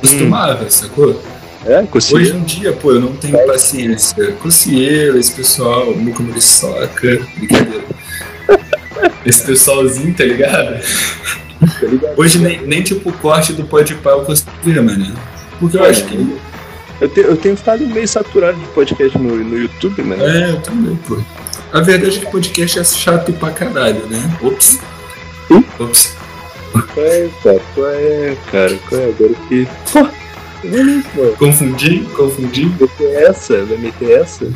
[0.00, 1.20] costumava, sacou?
[1.66, 4.32] É, Hoje em dia, pô, eu não tenho paciência.
[4.40, 7.84] Concieira, esse pessoal, Muca Muriçoca, brincadeira.
[9.26, 10.80] Esse pessoalzinho, tá ligado?
[10.80, 12.14] Tá ligado?
[12.18, 15.12] Hoje nem, nem tipo o corte do Podpah eu consigo ver, mano.
[15.60, 16.38] Porque eu acho que.
[17.00, 20.22] Eu, te- eu tenho ficado meio saturado de podcast no, no YouTube, mano.
[20.24, 21.18] É, eu também, pô.
[21.72, 24.38] A verdade é que podcast é chato pra caralho, né?
[24.42, 24.78] Ops.
[25.50, 25.62] Hum?
[25.78, 26.16] Ops.
[26.72, 27.60] Qual é, cara?
[27.74, 28.78] Qual é, cara?
[28.88, 29.04] Qual é?
[29.04, 29.68] Agora que.
[29.92, 30.08] Pô.
[31.38, 32.66] Confundi, confundi.
[32.80, 33.64] Meter essa?
[33.64, 34.50] Vai meter essa?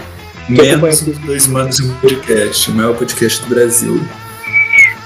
[0.49, 4.03] Menos dos dois manos em um podcast, o maior podcast do Brasil.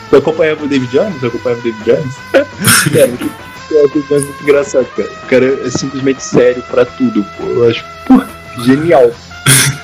[0.08, 1.20] Tu acompanhava o David Jones?
[1.20, 2.14] Tu acompanhava o David Jones?
[2.32, 5.10] cara, o David Jones é muito engraçado, cara.
[5.10, 7.44] O cara é simplesmente sério pra tudo, pô.
[7.44, 8.22] Eu acho, pô,
[8.64, 9.10] genial.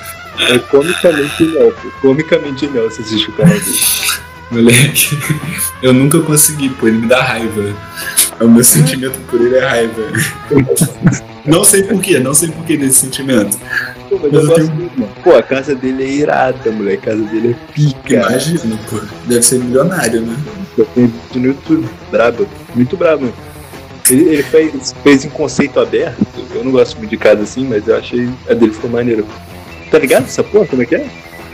[0.49, 1.73] É comicamente pô.
[2.01, 3.79] Comicamente você assistir o canal dele.
[4.51, 5.17] Moleque,
[5.81, 7.73] eu nunca consegui, pô, ele me dá raiva.
[8.39, 10.01] O meu sentimento por ele é raiva.
[11.45, 13.57] Não sei porquê, não sei porquê desse sentimento.
[14.09, 15.09] Pô, mas Mas eu gosto tenho- dele.
[15.23, 17.09] Pô, a casa dele é irada, moleque.
[17.09, 18.13] A casa dele é pica.
[18.15, 18.99] Imagina, pô.
[19.25, 20.35] Deve ser milionário, né?
[20.77, 21.87] Eu tenho no YouTube.
[22.11, 22.47] Brabo.
[22.75, 23.33] Muito brabo.
[24.09, 26.17] Ele, ele fez, fez em conceito aberto.
[26.53, 29.25] Eu não gosto muito de casa assim, mas eu achei a dele ficou maneiro.
[29.93, 30.65] Tá ligado essa porra?
[30.65, 31.05] Como é que é?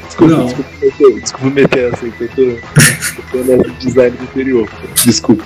[0.06, 0.46] Desculpa, Não.
[0.46, 2.60] desculpa, meter, desculpa meter essa aí, que eu tô, eu
[3.32, 4.70] tô no design do interior.
[5.04, 5.44] Desculpa.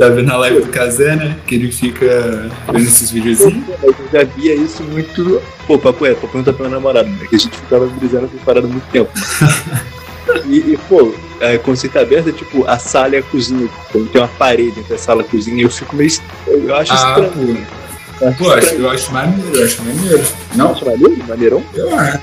[0.00, 1.36] Tá vendo a live do Kazé, né?
[1.46, 3.64] Que ele fica vendo esses videozinhos.
[3.84, 5.40] Eu já via isso muito.
[5.64, 7.24] Pô, papo é, tô perguntando pra minha namorada, né?
[7.30, 9.10] Que a gente ficava brisando essas paradas há muito tempo.
[10.46, 13.68] E, e, pô, é, conceito aberto é tipo a sala e a cozinha.
[13.90, 16.10] Então, tem uma parede entre a sala e a cozinha eu fico meio.
[16.46, 17.32] Eu, eu acho Ah, estranho.
[17.56, 17.81] pô.
[18.22, 18.82] Eu acho Pô, acho, estranho.
[18.82, 20.24] eu acho maneiro, eu acho maneiro.
[20.54, 21.24] Não, Acho maneiro?
[21.28, 21.64] Maneirão?
[21.74, 22.18] eu acho.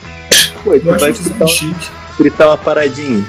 [0.63, 1.87] Pô, Eu tu vai acho fritar, chique.
[2.17, 3.25] fritar uma paradinha,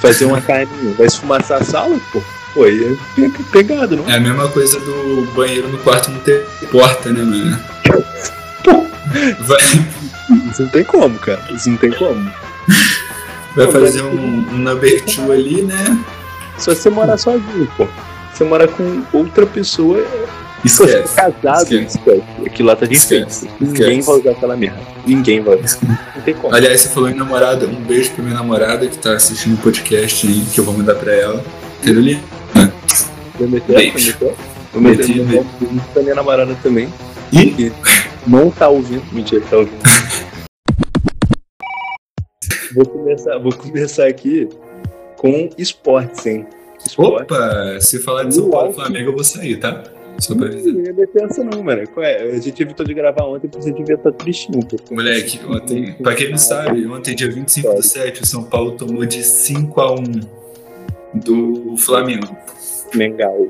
[0.00, 2.20] fazer uma carninha, vai esfumaçar a sala, pô.
[2.54, 2.96] Pô, aí é
[3.28, 4.08] pe- pegado, não?
[4.10, 7.58] É a mesma coisa do banheiro no quarto não ter porta, né, mano?
[9.40, 9.58] Vai,
[10.50, 11.42] Isso não tem como, cara.
[11.50, 12.30] Isso não tem como.
[13.56, 15.98] vai Pô, fazer mas- um, um number two ali, né?
[16.58, 17.86] Só você morar sozinho, pô.
[18.34, 21.14] Você morar com outra pessoa, se Esquece.
[21.14, 21.98] casado, Esquece.
[21.98, 22.22] esquece.
[22.46, 23.18] Aquilo lá tá Esquece.
[23.24, 23.50] difícil.
[23.60, 24.06] Ninguém Esquece.
[24.10, 24.80] vai usar aquela merda.
[25.06, 25.78] Ninguém vai usar.
[26.16, 26.54] Não tem como.
[26.54, 27.66] Aliás, você falou em namorada.
[27.66, 30.94] Um beijo pra minha namorada que tá assistindo o podcast aí, que eu vou mandar
[30.96, 31.44] pra ela.
[31.84, 32.20] Carolina.
[33.38, 34.12] Eu meter essa, Beijo.
[34.20, 34.34] meter.
[34.74, 35.44] Eu meter Meti, eu meter
[35.92, 36.92] pra minha namorada também.
[37.32, 37.46] E?
[37.50, 37.72] que
[38.26, 39.02] não tá ouvindo.
[39.12, 39.78] Mentira, tá ouvindo.
[42.74, 44.48] vou, começar, vou começar aqui
[45.16, 46.46] com esportes, hein?
[46.84, 47.22] Esporte.
[47.32, 49.82] Opa, se falar de São Paulo e Flamengo, eu vou sair, tá?
[50.18, 50.72] Avisar.
[50.72, 51.86] Não ia meter essa não, mano.
[51.88, 52.22] Qual é?
[52.22, 54.60] A gente evitou de gravar ontem porque você devia estar tristinho.
[54.66, 54.76] Pô.
[54.90, 59.06] Moleque, ontem, pra quem não sabe, ontem, dia 25 do 7, o São Paulo tomou
[59.06, 60.02] de 5 a 1
[61.14, 62.36] do Flamengo.
[62.94, 63.48] Mengal.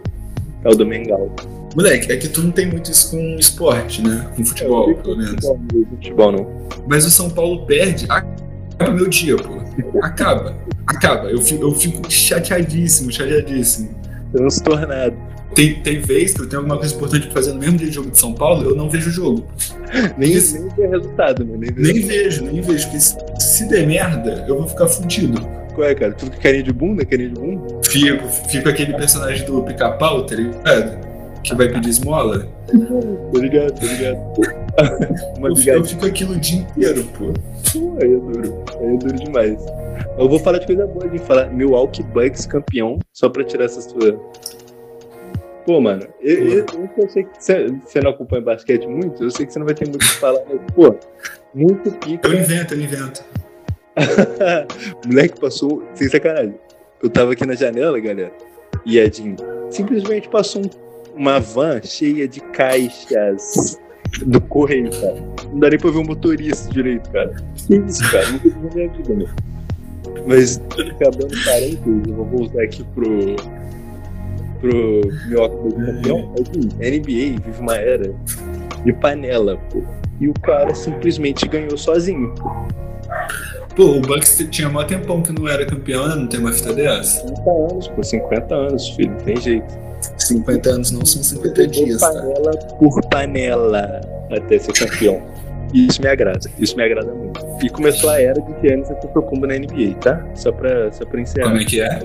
[0.65, 1.35] É o do Mengal.
[1.75, 4.31] Moleque, é que tu não tem muito isso com esporte, né?
[4.37, 5.33] Com futebol, pelo menos.
[5.35, 6.69] Futebol, não, futebol não.
[6.87, 9.59] Mas o São Paulo perde, acaba meu dia, pô.
[10.03, 10.57] Acaba.
[10.87, 11.31] Acaba.
[11.31, 13.91] Eu fico, eu fico chateadíssimo, chateadíssimo.
[14.33, 15.28] Transtornado.
[15.59, 17.93] Tem, tem vez que eu tenho alguma coisa importante pra fazer no mesmo dia de
[17.93, 19.45] jogo de São Paulo, eu não vejo o jogo.
[20.17, 20.55] Nem, Isso.
[20.57, 21.59] nem vê resultado, mano.
[21.59, 22.85] Nem, vê Nem vejo, nem vejo.
[22.85, 25.41] Porque se, se der merda, eu vou ficar fudido.
[25.75, 26.13] Qual é, cara?
[26.13, 27.67] Tu fica carinha de bunda, carinha de bunda?
[27.85, 30.97] Fico, fico aquele personagem do pica-pau, tá ligado?
[31.43, 32.47] Que vai pedir esmola.
[33.33, 34.19] Tô ligado, tô ligado.
[35.39, 37.33] Uma Eu, fico- eu fico aquilo o dia inteiro, pô.
[37.73, 38.65] Pô, Aí é duro.
[38.81, 39.59] Aí é duro demais.
[40.17, 43.81] Eu vou falar de coisa boa, de falar Milwaukee Bucks campeão, só pra tirar essa
[43.81, 44.21] sua.
[45.69, 49.53] Pô, mano, eu, eu, eu, sei que você, não acompanha basquete muito, eu sei que
[49.53, 50.95] você não vai ter muito o que falar, mas, pô,
[51.55, 52.27] muito pica.
[52.27, 53.23] Eu invento, eu invento.
[55.05, 56.55] Moleque passou, sem sacanagem.
[57.03, 58.33] Eu tava aqui na janela, galera,
[58.87, 59.37] e Edinho
[59.69, 60.71] simplesmente passou um-
[61.15, 63.79] uma van cheia de caixas
[64.25, 65.23] do correio, cara.
[65.53, 67.37] Não dá nem pra ver o motorista direito, cara.
[67.67, 68.27] Que isso, cara?
[68.31, 69.29] Nunca vi minha vida, meu.
[70.27, 70.57] Mas,
[70.97, 73.37] acabando parênteses, eu vou voltar aqui pro.
[74.61, 76.35] Pro Milwaukee Bucks campeão.
[76.41, 78.15] Assim, NBA vive uma era
[78.85, 79.83] de panela, pô.
[80.21, 82.35] E o cara simplesmente ganhou sozinho.
[83.77, 86.15] Pô, o Bucks tinha mó tempão que não era campeão, né?
[86.17, 87.27] Não tem uma fita dessa.
[87.29, 89.89] 50 anos, pô, 50 anos, filho, não tem jeito.
[90.19, 92.13] 50 anos não são 50 dias, tá?
[92.13, 94.01] panela por panela.
[94.31, 95.23] até ser campeão.
[95.73, 97.41] E isso me agrada, isso me agrada muito.
[97.63, 100.25] E começou a era de Giannis Antetokounmpo na NBA, tá?
[100.35, 101.49] Só pra, só pra encerrar.
[101.49, 102.01] Como é que é?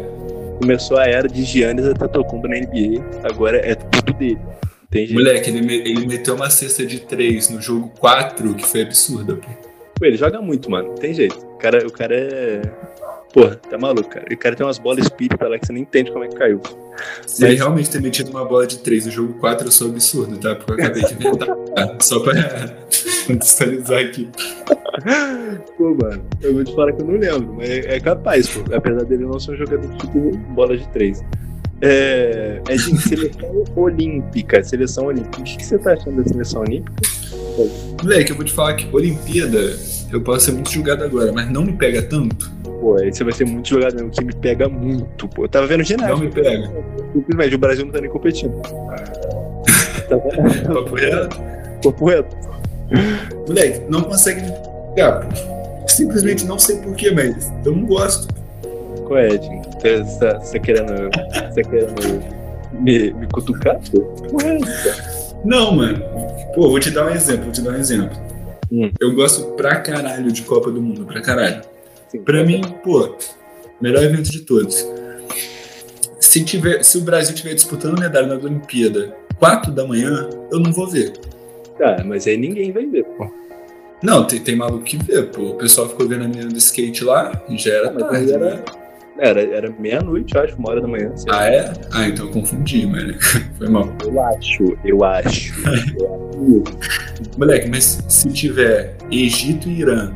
[0.60, 4.40] Começou a era de Giannis Antetokounmpo na NBA, agora é tudo dele.
[4.94, 5.14] Jeito.
[5.14, 9.50] Moleque, ele, ele meteu uma cesta de 3 no jogo 4, que foi absurda, pô.
[10.00, 10.94] Pô, ele joga muito, mano.
[10.96, 11.36] Tem jeito.
[11.38, 12.62] O cara, o cara é.
[13.34, 14.26] Porra, tá maluco, cara.
[14.32, 16.62] O cara tem umas bolas espírita lá que você nem entende como é que caiu.
[17.26, 20.38] Se ele realmente ter metido uma bola de 3 no jogo 4, eu sou absurdo,
[20.38, 20.54] tá?
[20.56, 21.56] Porque eu acabei de inventar.
[21.56, 21.98] tá?
[22.00, 22.34] Só pra
[23.26, 24.30] contextualizar aqui.
[25.78, 28.62] Pô, mano, eu vou te falar que eu não lembro, mas é, é capaz, pô.
[28.74, 31.24] Apesar dele não ser um jogador de tipo bola de três.
[31.82, 35.42] É, é de seleção olímpica, seleção olímpica.
[35.42, 36.94] O que você tá achando da seleção olímpica?
[38.02, 39.60] Moleque, eu vou te falar que Olimpíada
[40.12, 42.52] eu posso ser muito julgado agora, mas não me pega tanto.
[42.64, 45.46] Pô, aí você vai ser muito jogador, mesmo, que me pega muito, pô.
[45.46, 46.20] Eu tava vendo Não ginástica.
[46.20, 46.72] me pega.
[47.14, 48.62] Simplesmente, o Brasil não tá nem competindo.
[48.62, 50.74] Tá vendo?
[50.74, 51.42] Papo reto.
[51.84, 52.36] Papo reto.
[53.48, 55.88] Moleque, não consegue pô.
[55.88, 58.28] Simplesmente não sei porquê, mas eu não gosto.
[59.06, 59.30] Qual é?
[59.30, 62.24] Você tá, querendo, você tá querendo
[62.74, 63.76] me, me cutucar?
[63.76, 65.24] É?
[65.44, 66.02] Não, mano.
[66.56, 68.18] Pô, vou te dar um exemplo, vou te dar um exemplo.
[68.72, 68.92] Hum.
[69.00, 71.62] Eu gosto pra caralho de Copa do Mundo, pra caralho.
[72.08, 72.22] Sim.
[72.22, 73.16] Pra mim, pô,
[73.82, 74.88] melhor evento de todos.
[76.20, 80.72] Se, tiver, se o Brasil estiver disputando medalha na Olimpíada 4 da manhã, eu não
[80.72, 81.14] vou ver.
[81.78, 83.28] Tá, mas aí ninguém vai ver, pô.
[84.02, 85.42] Não, tem, tem maluco que vê, pô.
[85.52, 88.50] O pessoal ficou vendo a menina do skate lá e já era Ah, tarde, era-
[88.56, 88.64] né?
[89.20, 91.14] Era, era meia-noite, acho, uma hora da manhã.
[91.30, 91.72] Ah, é?
[91.92, 93.14] Ah, então eu confundi, mano.
[93.60, 93.88] Foi mal.
[94.04, 95.54] Eu acho, eu acho.
[96.00, 96.64] eu acho.
[97.38, 100.12] Moleque, mas se tiver Egito e Irã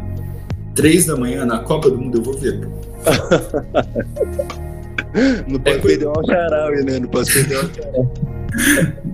[0.75, 2.67] 3 da manhã na Copa do Mundo, eu vou ver, pô.
[5.47, 6.99] Não pode É, perder um Alcharaui, né?
[6.99, 8.07] Não posso perder um Alcharaui.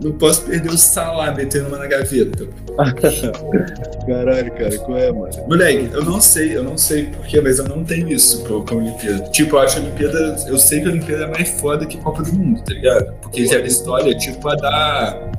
[0.02, 2.48] Não posso perder o Salah metendo uma na gaveta.
[4.08, 5.32] Caralho, cara, qual é, mano?
[5.48, 8.76] Moleque, eu não sei, eu não sei porquê, mas eu não tenho isso pô, com
[8.76, 9.24] a Olimpíada.
[9.30, 10.36] Tipo, eu acho a Olimpíada.
[10.48, 13.14] Eu sei que a Olimpíada é mais foda que a Copa do Mundo, tá ligado?
[13.22, 15.32] Porque já é história, tipo a da.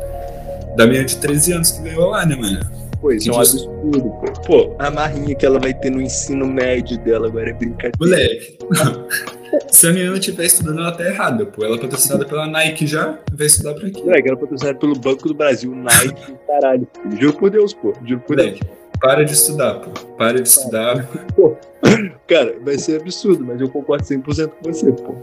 [0.76, 2.60] Da menina de 13 anos que ganhou lá, né, mano?
[3.00, 4.32] Pô, isso é um absurdo, pô.
[4.46, 7.96] Pô, a marrinha que ela vai ter no ensino médio dela agora é brincadeira.
[8.00, 8.58] Moleque.
[9.70, 11.64] Se a menina estiver estudando, ela tá errada, pô.
[11.64, 14.00] Ela é patrocinada pela Nike já, vai estudar pra quê?
[14.00, 16.86] Moleque, ela é patrocinada pelo Banco do Brasil, Nike, caralho.
[17.18, 17.92] Juro por Deus, pô.
[18.04, 18.58] Juro por Deus.
[19.00, 19.90] Para de estudar, pô.
[20.16, 21.08] Para de estudar.
[22.26, 25.14] Cara, vai ser absurdo, mas eu concordo 100% com você, pô.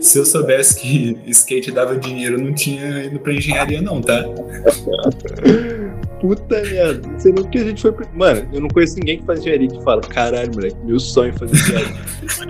[0.00, 4.24] Se eu soubesse que skate dava dinheiro, eu não tinha ido pra engenharia, não, tá?
[6.20, 7.08] Puta merda.
[7.08, 7.94] Não sei nem porque a gente foi.
[8.14, 11.38] Mano, eu não conheço ninguém que faz engenharia que fala, caralho, moleque, meu sonho é
[11.38, 11.96] fazer engenharia.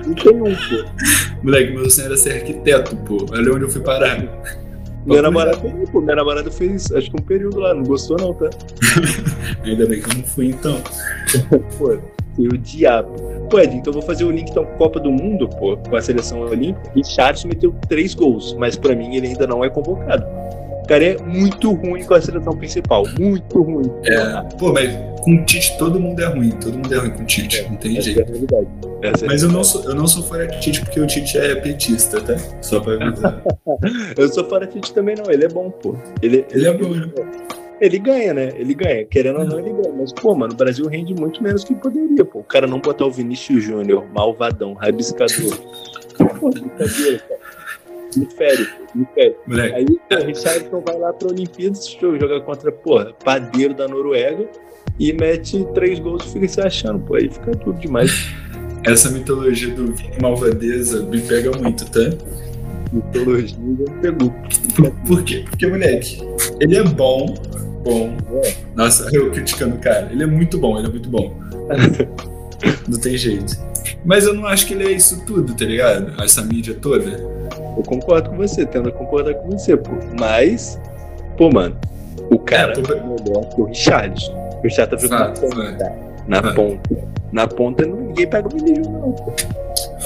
[0.07, 1.43] não tem um, pô.
[1.43, 3.27] Moleque, meu sonho era ser arquiteto, pô.
[3.31, 4.19] Olha onde eu fui parar.
[5.07, 5.57] Minha namorada,
[5.91, 8.51] pô, minha namorada fez acho que um período lá, não gostou não, tá?
[9.65, 10.77] Ainda bem que eu não fui, então.
[11.79, 11.97] Pô,
[12.39, 13.15] e o diabo.
[13.51, 15.97] Pô, Ed, então eu vou fazer o link então com Copa do Mundo, pô, com
[15.97, 16.91] a seleção olímpica.
[16.95, 20.25] E Charles meteu três gols, mas pra mim ele ainda não é convocado.
[20.91, 23.89] O cara é muito ruim com a seleção principal, muito ruim.
[24.05, 26.51] É, pô, mas com o Tite todo mundo é ruim.
[26.51, 27.63] Todo mundo é ruim com o Tite.
[27.71, 28.21] Não tem é jeito.
[28.23, 31.55] é Mas eu não sou, eu não sou fora de Tite porque o Tite é
[31.55, 32.37] petista, tá?
[32.61, 33.41] Só pra avisar.
[34.19, 35.95] Eu sou fora Tite também não, ele é bom, pô.
[36.21, 37.09] Ele, Ele é bom, né?
[37.81, 38.53] Ele ganha, né?
[38.57, 39.05] Ele ganha.
[39.05, 39.95] Querendo ou não, ele ganha.
[39.97, 42.41] Mas, pô, mano, o Brasil rende muito menos que poderia, pô.
[42.41, 45.57] O cara não botar o Vinícius Júnior, malvadão, rabiscador.
[46.39, 47.41] Pô, brincadeira, cara.
[48.17, 49.37] Me pô, me fere.
[49.47, 54.49] Moleque, Aí o Richardson vai lá pra Olimpíadas, joga contra, porra, padeiro da Noruega
[54.99, 57.15] e mete três gols e fica se achando, pô.
[57.15, 58.11] Aí fica tudo demais.
[58.85, 62.17] essa mitologia do Vini Malvadeza me pega muito, tá?
[62.93, 64.35] Mitologia já pegou.
[65.07, 65.45] Por quê?
[65.49, 66.19] Porque, moleque,
[66.61, 67.35] ele é bom,
[67.85, 68.17] bom.
[68.75, 70.09] Nossa, eu criticando o cara.
[70.11, 71.39] Ele é muito bom, ele é muito bom.
[72.89, 73.57] Não tem jeito.
[74.05, 76.23] Mas eu não acho que ele é isso tudo, tá ligado?
[76.23, 77.40] Essa mídia toda.
[77.77, 79.91] Eu concordo com você, tendo a concordar com você, pô.
[80.19, 80.79] Mas,
[81.37, 81.77] pô, mano,
[82.31, 84.33] o cara É, tô- melhor que o Richardson.
[84.59, 85.93] O Richardson tá Fato, jogando na ponta.
[86.29, 86.55] Na Fato.
[86.55, 87.09] ponta.
[87.33, 89.33] Na ponta ninguém pega o menino, não, pô.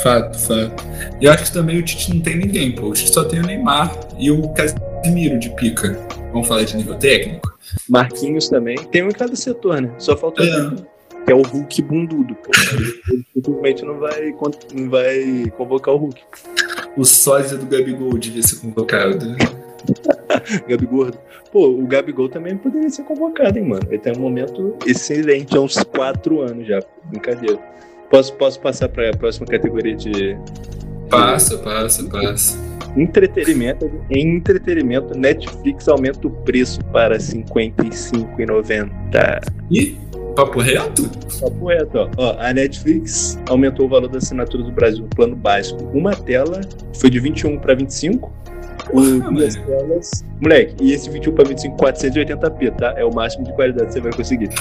[0.03, 0.85] Fato, fato.
[1.21, 2.89] E eu acho que também o Tite não tem ninguém, pô.
[2.89, 5.99] O Tite só tem o Neymar e o Casimiro de pica.
[6.33, 7.53] Vamos falar de nível técnico?
[7.89, 8.77] Marquinhos também.
[8.77, 9.91] Tem um em cada setor, né?
[9.99, 10.47] Só falta É.
[10.47, 10.85] Hulk,
[11.27, 12.51] que é o Hulk bundudo, pô.
[13.11, 14.35] Ele simplesmente não vai,
[14.75, 16.21] não vai convocar o Hulk.
[16.97, 19.37] O sósia do Gabigol devia ser convocado.
[20.69, 21.19] Gabi Gordo.
[21.53, 23.87] Pô, o Gabigol também poderia ser convocado, hein, mano.
[23.89, 26.81] Ele tem um momento excelente há uns quatro anos já.
[27.05, 27.59] Brincadeira.
[28.11, 30.37] Posso, posso passar pra próxima categoria de.
[31.09, 32.59] Passa, passa, passa.
[32.97, 39.41] Entretenimento, em entretenimento, Netflix aumenta o preço para R$ 55,90.
[39.71, 39.99] Ih,
[40.35, 41.11] papo reto?
[41.41, 42.09] Papo reto, ó.
[42.17, 42.37] ó.
[42.39, 45.83] A Netflix aumentou o valor da assinatura do Brasil no plano básico.
[45.93, 46.61] Uma tela
[46.99, 48.33] foi de 21 para 25.
[48.91, 49.67] Porra, duas mano.
[49.67, 50.25] telas.
[50.41, 52.95] Moleque, e esse 21 para 25, 480p, tá?
[52.97, 54.51] É o máximo de qualidade que você vai conseguir.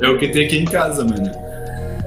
[0.00, 1.30] É o que tem aqui em casa, mano.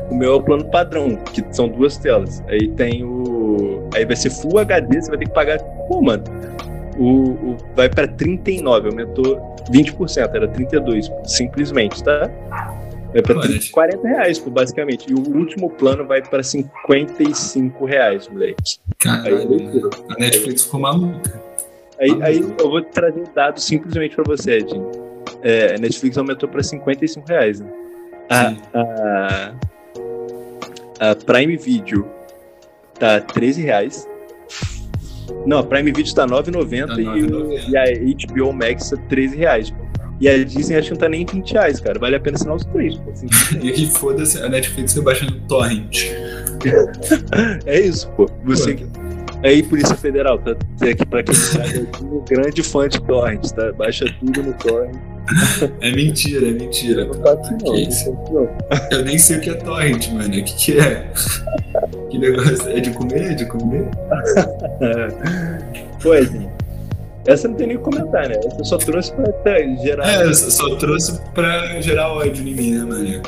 [0.09, 2.43] O meu é o plano padrão, que são duas telas.
[2.47, 3.87] Aí tem o.
[3.93, 5.59] Aí vai ser Full HD, você vai ter que pagar.
[5.87, 6.23] Pô, mano.
[6.97, 7.57] O, o...
[7.75, 12.29] Vai pra 39, aumentou 20%, era 32, simplesmente, tá?
[13.11, 15.09] Vai 30, 40 reais, pô, basicamente.
[15.09, 18.77] E o último plano vai pra 55 reais, moleque.
[18.99, 19.89] Caralho, Aí, mano.
[20.09, 21.41] A Netflix ficou maluca.
[21.99, 24.91] Aí, aí eu vou trazer um dado simplesmente pra você, Edinho.
[25.41, 27.69] É, a Netflix aumentou pra 55 reais, né?
[28.29, 29.53] A, a,
[31.11, 32.05] a Prime Video
[32.99, 34.07] tá 13 reais.
[35.45, 37.69] Não, a Prime Video tá 9,90 Tá e, o- 9,90.
[37.69, 37.83] e a
[38.27, 39.69] HBO Max tá 13 reais.
[39.71, 39.83] pô.
[40.21, 41.99] E a Disney acho que não tá nem 20 reais, cara.
[41.99, 42.95] Vale a pena assinar os três.
[42.95, 43.27] Pô, assim.
[43.61, 46.05] E aí, foda-se, a Netflix foi baixando torrent.
[47.65, 48.29] É isso, pô.
[48.45, 48.77] Você.
[49.43, 53.45] Aí, Polícia Federal, tá tá aqui pra quem sabe, eu um grande fã de torrent,
[53.51, 53.71] tá?
[53.73, 54.95] Baixa tudo no torrent.
[55.81, 57.05] É mentira, é mentira.
[57.05, 57.57] Não faço não.
[57.57, 58.57] Que não não.
[58.91, 60.27] Eu nem sei o que é torrent, mano.
[60.29, 61.11] O que, que é?
[62.15, 62.69] Que negócio?
[62.69, 63.31] É de comer?
[63.31, 63.89] É de comer?
[66.01, 66.49] Pô, Edinho,
[67.27, 68.35] essa não tem nem o que comentar, né?
[68.37, 70.07] Essa eu só trouxe pra gerar.
[70.07, 73.21] É, eu só trouxe pra gerar ódio em mim, né, mano?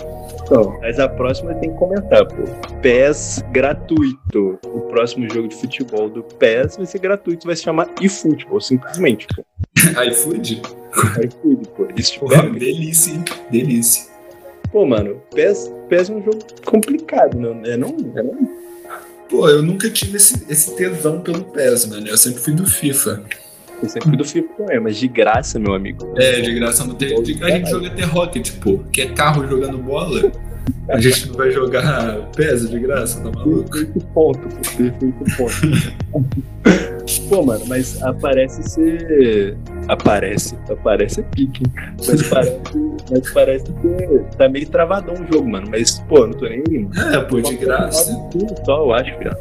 [0.50, 2.44] Não, mas a próxima tem que comentar, pô.
[2.82, 4.58] PES gratuito.
[4.64, 9.28] O próximo jogo de futebol do PES vai ser gratuito, vai se chamar eFootball, simplesmente,
[9.36, 9.44] pô.
[10.02, 10.62] iFood?
[11.26, 11.88] iFood, pô.
[11.98, 13.26] Isso, Porra, delícia, hein?
[13.52, 14.06] Delícia.
[14.72, 17.98] pô, mano, PES, PES é um jogo complicado, não é não?
[18.16, 18.67] É não?
[19.30, 22.08] Pô, eu nunca tive esse, esse tesão pelo PES, mano.
[22.08, 23.24] Eu sempre fui do FIFA.
[23.84, 26.14] Eu sempre fui do FIFA também, mas de graça, meu amigo.
[26.18, 27.22] É, de graça não tem.
[27.22, 28.80] de- A gente joga até Rocket, pô.
[28.92, 30.32] Que é carro jogando bola.
[30.90, 33.70] A gente não vai jogar PES de graça, tá maluco?
[33.70, 34.40] Perfeito ponto.
[34.76, 36.34] Perfeito ponto.
[37.30, 39.58] Pô, mano, mas aparece ser.
[39.88, 40.56] Aparece.
[40.70, 41.64] Aparece é pique.
[42.06, 42.60] Mas parece,
[43.10, 45.68] mas parece que tá meio travadão o jogo, mano.
[45.70, 46.90] Mas, pô, não tô nem.
[47.14, 48.12] É, pô, de graça.
[48.66, 49.36] Só, eu acho, cara.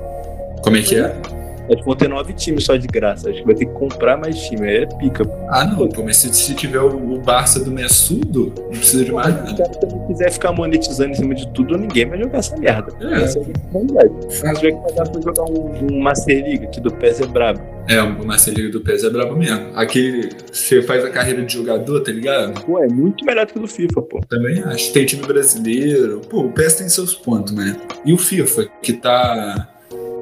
[0.62, 1.35] Como é que é?
[1.66, 3.30] Acho que vão ter nove times só de graça.
[3.30, 4.68] Acho que vai ter que comprar mais time.
[4.68, 5.24] Aí é pica.
[5.24, 5.34] pô.
[5.50, 9.12] Ah, não, pô, mas se, se tiver o, o Barça do Messudo, não precisa de
[9.12, 9.56] mais se nada.
[9.56, 12.92] cara também quiser ficar monetizando em cima de tudo, ninguém vai jogar essa merda.
[13.00, 13.22] É.
[13.22, 14.34] Essa é a realidade.
[14.34, 17.76] Se tiver que pagar pra jogar um, um Master League, que do PES é brabo.
[17.88, 19.70] É, o Marcelinho do PES é brabo mesmo.
[19.74, 22.60] Aquele, você faz a carreira de jogador, tá ligado?
[22.62, 24.20] Pô, é muito melhor do que o do FIFA, pô.
[24.28, 24.92] Também acho.
[24.92, 26.20] Tem time brasileiro.
[26.28, 27.76] Pô, o PES tem seus pontos, né?
[28.04, 29.68] E o FIFA, que tá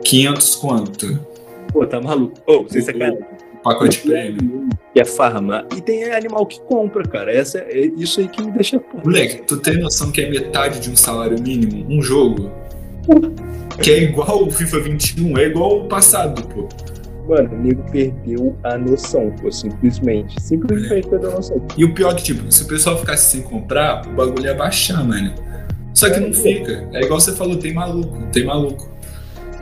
[0.04, 1.33] 500 quanto?
[1.74, 2.40] Pô, tá maluco.
[2.46, 3.18] Ô, você sacanagem.
[3.54, 4.68] O pacote prêmio.
[4.92, 5.66] Que é farmar.
[5.76, 7.32] E tem animal que compra, cara.
[7.32, 8.80] Essa, é isso aí que me deixa.
[9.04, 11.84] Moleque, tu tem noção que é metade de um salário mínimo?
[11.92, 12.48] Um jogo?
[13.82, 16.68] Que é igual o FIFA 21, é igual o passado, pô.
[17.28, 20.40] Mano, o nego perdeu a noção, pô, simplesmente.
[20.40, 21.60] Simplesmente perdeu a noção.
[21.76, 24.54] E o pior é que, tipo, se o pessoal ficasse sem comprar, o bagulho ia
[24.54, 25.34] baixar, mano.
[25.92, 26.88] Só que não fica.
[26.92, 28.93] É igual você falou, tem maluco, tem maluco.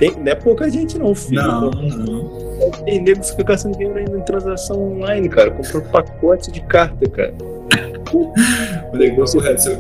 [0.03, 1.41] Tem, não é pouca gente, não, filho.
[1.41, 2.73] Não, não.
[2.85, 5.53] Tem nego que fica gastando dinheiro ainda em transação online, cara.
[5.53, 7.33] Comprou pacote de carta, cara.
[8.13, 9.79] O legal é se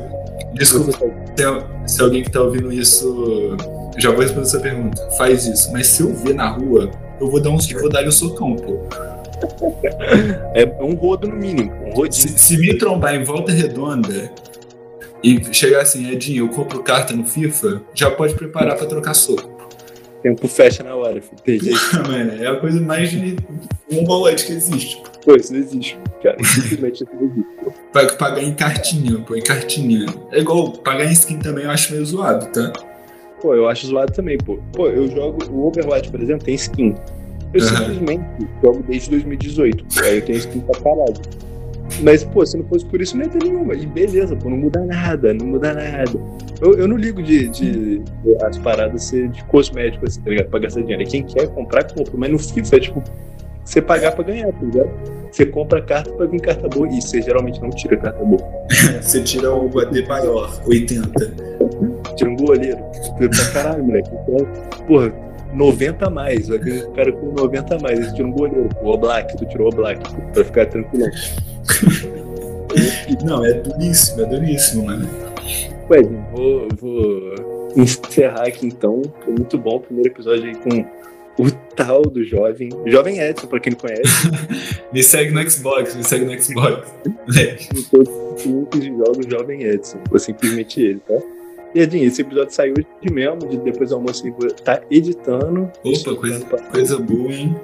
[0.55, 3.57] Desculpa se, se alguém que tá ouvindo isso.
[3.99, 5.11] Já vou responder essa pergunta.
[5.19, 5.73] Faz isso.
[5.73, 6.89] Mas se eu ver na rua,
[7.21, 7.69] eu vou dar uns.
[7.73, 8.79] Vou dar-lhe um socão, pô.
[10.55, 11.73] É um rodo no mínimo.
[11.97, 14.31] Um Se, se me trombar em volta redonda
[15.21, 19.53] e chegar assim, Edinho, eu compro carta no FIFA, já pode preparar pra trocar soco.
[20.23, 21.43] Tempo fecha na hora, filho.
[21.45, 21.79] Tem jeito.
[22.07, 23.37] Mano, é a coisa mais de
[23.91, 25.03] mongolete que existe.
[25.25, 26.37] Pô, isso não existe, cara.
[26.45, 27.47] Simplesmente não existe.
[27.93, 30.07] Vai pagar em cartinha, pô, em cartinha.
[30.31, 32.73] É igual pagar em skin também, eu acho meio zoado, tá?
[33.41, 34.59] Pô, eu acho zoado também, pô.
[34.73, 36.95] Pô, eu jogo o Overwatch, por exemplo, tem skin.
[37.53, 37.77] Eu Aham.
[37.77, 38.25] simplesmente
[38.63, 39.85] jogo desde 2018.
[39.85, 41.15] Pô, aí eu tenho skin pra caralho.
[42.01, 43.75] Mas, pô, se não fosse por isso, não ia ter nenhuma.
[43.75, 46.13] E beleza, pô, não muda nada, não muda nada.
[46.61, 48.05] Eu, eu não ligo de, de, de
[48.43, 50.49] as paradas ser de cosméticos, assim, tá ligado?
[50.49, 51.05] Pra gastar dinheiro.
[51.05, 52.13] Quem quer comprar, compra.
[52.17, 53.03] Mas no FIFA é tipo,
[53.65, 54.91] você pagar pra ganhar, tá ligado?
[55.31, 56.87] Você compra carta pra vir carta boa.
[56.89, 58.43] E você geralmente não tira carta boa.
[59.01, 61.11] Você tira o AD maior, 80.
[62.17, 62.79] Tira um goleiro.
[63.17, 64.11] Pra caralho, moleque.
[64.11, 64.47] Então,
[64.87, 65.11] porra,
[65.55, 66.49] 90 a mais.
[66.49, 67.99] Vai vir um cara com 90 a mais.
[67.99, 68.69] Aí você tira um goleiro.
[68.83, 70.03] O Oblak, tu tirou o Oblak.
[70.15, 71.07] pô, Pra ficar tranquilo.
[73.25, 75.09] Não, é duríssimo, é duríssimo, mano.
[75.91, 76.03] Ué,
[76.33, 77.35] vou, vou
[77.77, 79.03] encerrar aqui então.
[79.25, 80.85] Foi muito bom o primeiro episódio aí com
[81.39, 84.03] o tal do jovem, jovem Edson, pra quem não conhece.
[84.93, 86.93] me segue no Xbox, me segue no Xbox.
[87.77, 89.99] em todos os links de jogos, jovem Edson.
[90.11, 91.15] Ou simplesmente ele, tá?
[91.75, 94.25] E Edinho, esse episódio saiu hoje mesmo, de depois do almoço
[94.63, 95.71] tá editando.
[95.83, 97.57] Opa, coisa, coisa boa, hein?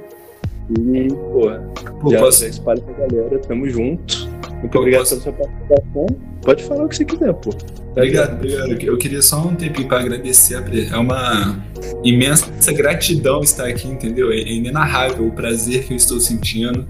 [0.70, 1.60] E, porra,
[2.00, 2.42] Pô, já, posso...
[2.42, 4.28] já espalha pra galera, tamo junto.
[4.28, 5.20] Muito pô, obrigado posso...
[5.20, 6.06] pela sua participação.
[6.42, 7.50] Pode falar o que você quiser, pô.
[7.50, 8.82] Tá obrigado, obrigado.
[8.82, 10.62] Eu queria só um tempinho pra agradecer.
[10.92, 11.58] É uma
[12.04, 14.30] imensa gratidão estar aqui, entendeu?
[14.30, 16.86] É inenarrável o prazer que eu estou sentindo.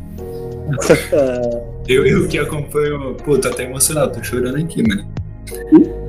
[1.88, 3.14] eu, eu que acompanho.
[3.24, 5.08] Pô, tô até emocionado, tô chorando aqui, mano.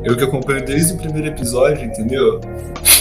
[0.03, 2.41] Eu que acompanho desde o primeiro episódio, entendeu?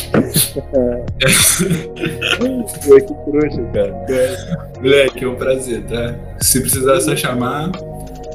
[2.39, 2.65] Pô,
[2.97, 3.95] que trouxa, cara.
[4.81, 6.15] Moleque, é um prazer, tá?
[6.41, 7.71] Se precisar é só chamar.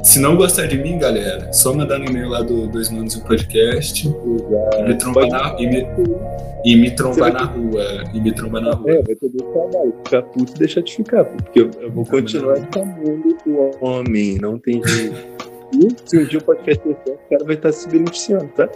[0.02, 3.22] Se não gostar de mim, galera, só mandar no e-mail lá do Dois Manos e
[3.22, 4.06] Podcast.
[4.06, 4.10] E
[4.82, 5.86] me trombar, na, e me,
[6.62, 8.04] e me trombar na rua.
[8.12, 8.90] E me trombar na rua.
[8.90, 9.94] É, vai ter dois trabalhos.
[10.04, 11.24] Ficar puto e deixar de ficar.
[11.24, 14.36] Porque eu, eu vou continuar chamando o homem.
[14.38, 15.16] Não tem jeito.
[15.72, 18.68] E se um dia o podcast crescer, o cara vai estar se beneficiando, tá?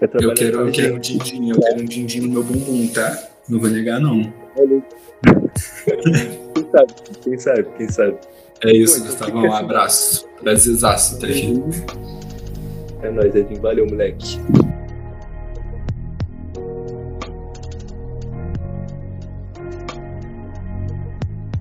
[0.00, 3.28] Eu quero, eu quero um din-din, eu quero um din-din no meu bumbum, tá?
[3.48, 4.32] Não vou negar, não.
[6.54, 8.16] quem sabe, quem sabe, quem sabe.
[8.64, 9.38] É isso, Gustavo.
[9.38, 10.26] Um abraço.
[10.40, 11.26] Prazerzaço tá.
[13.02, 13.60] É nóis, Edinho.
[13.60, 14.38] Valeu, moleque.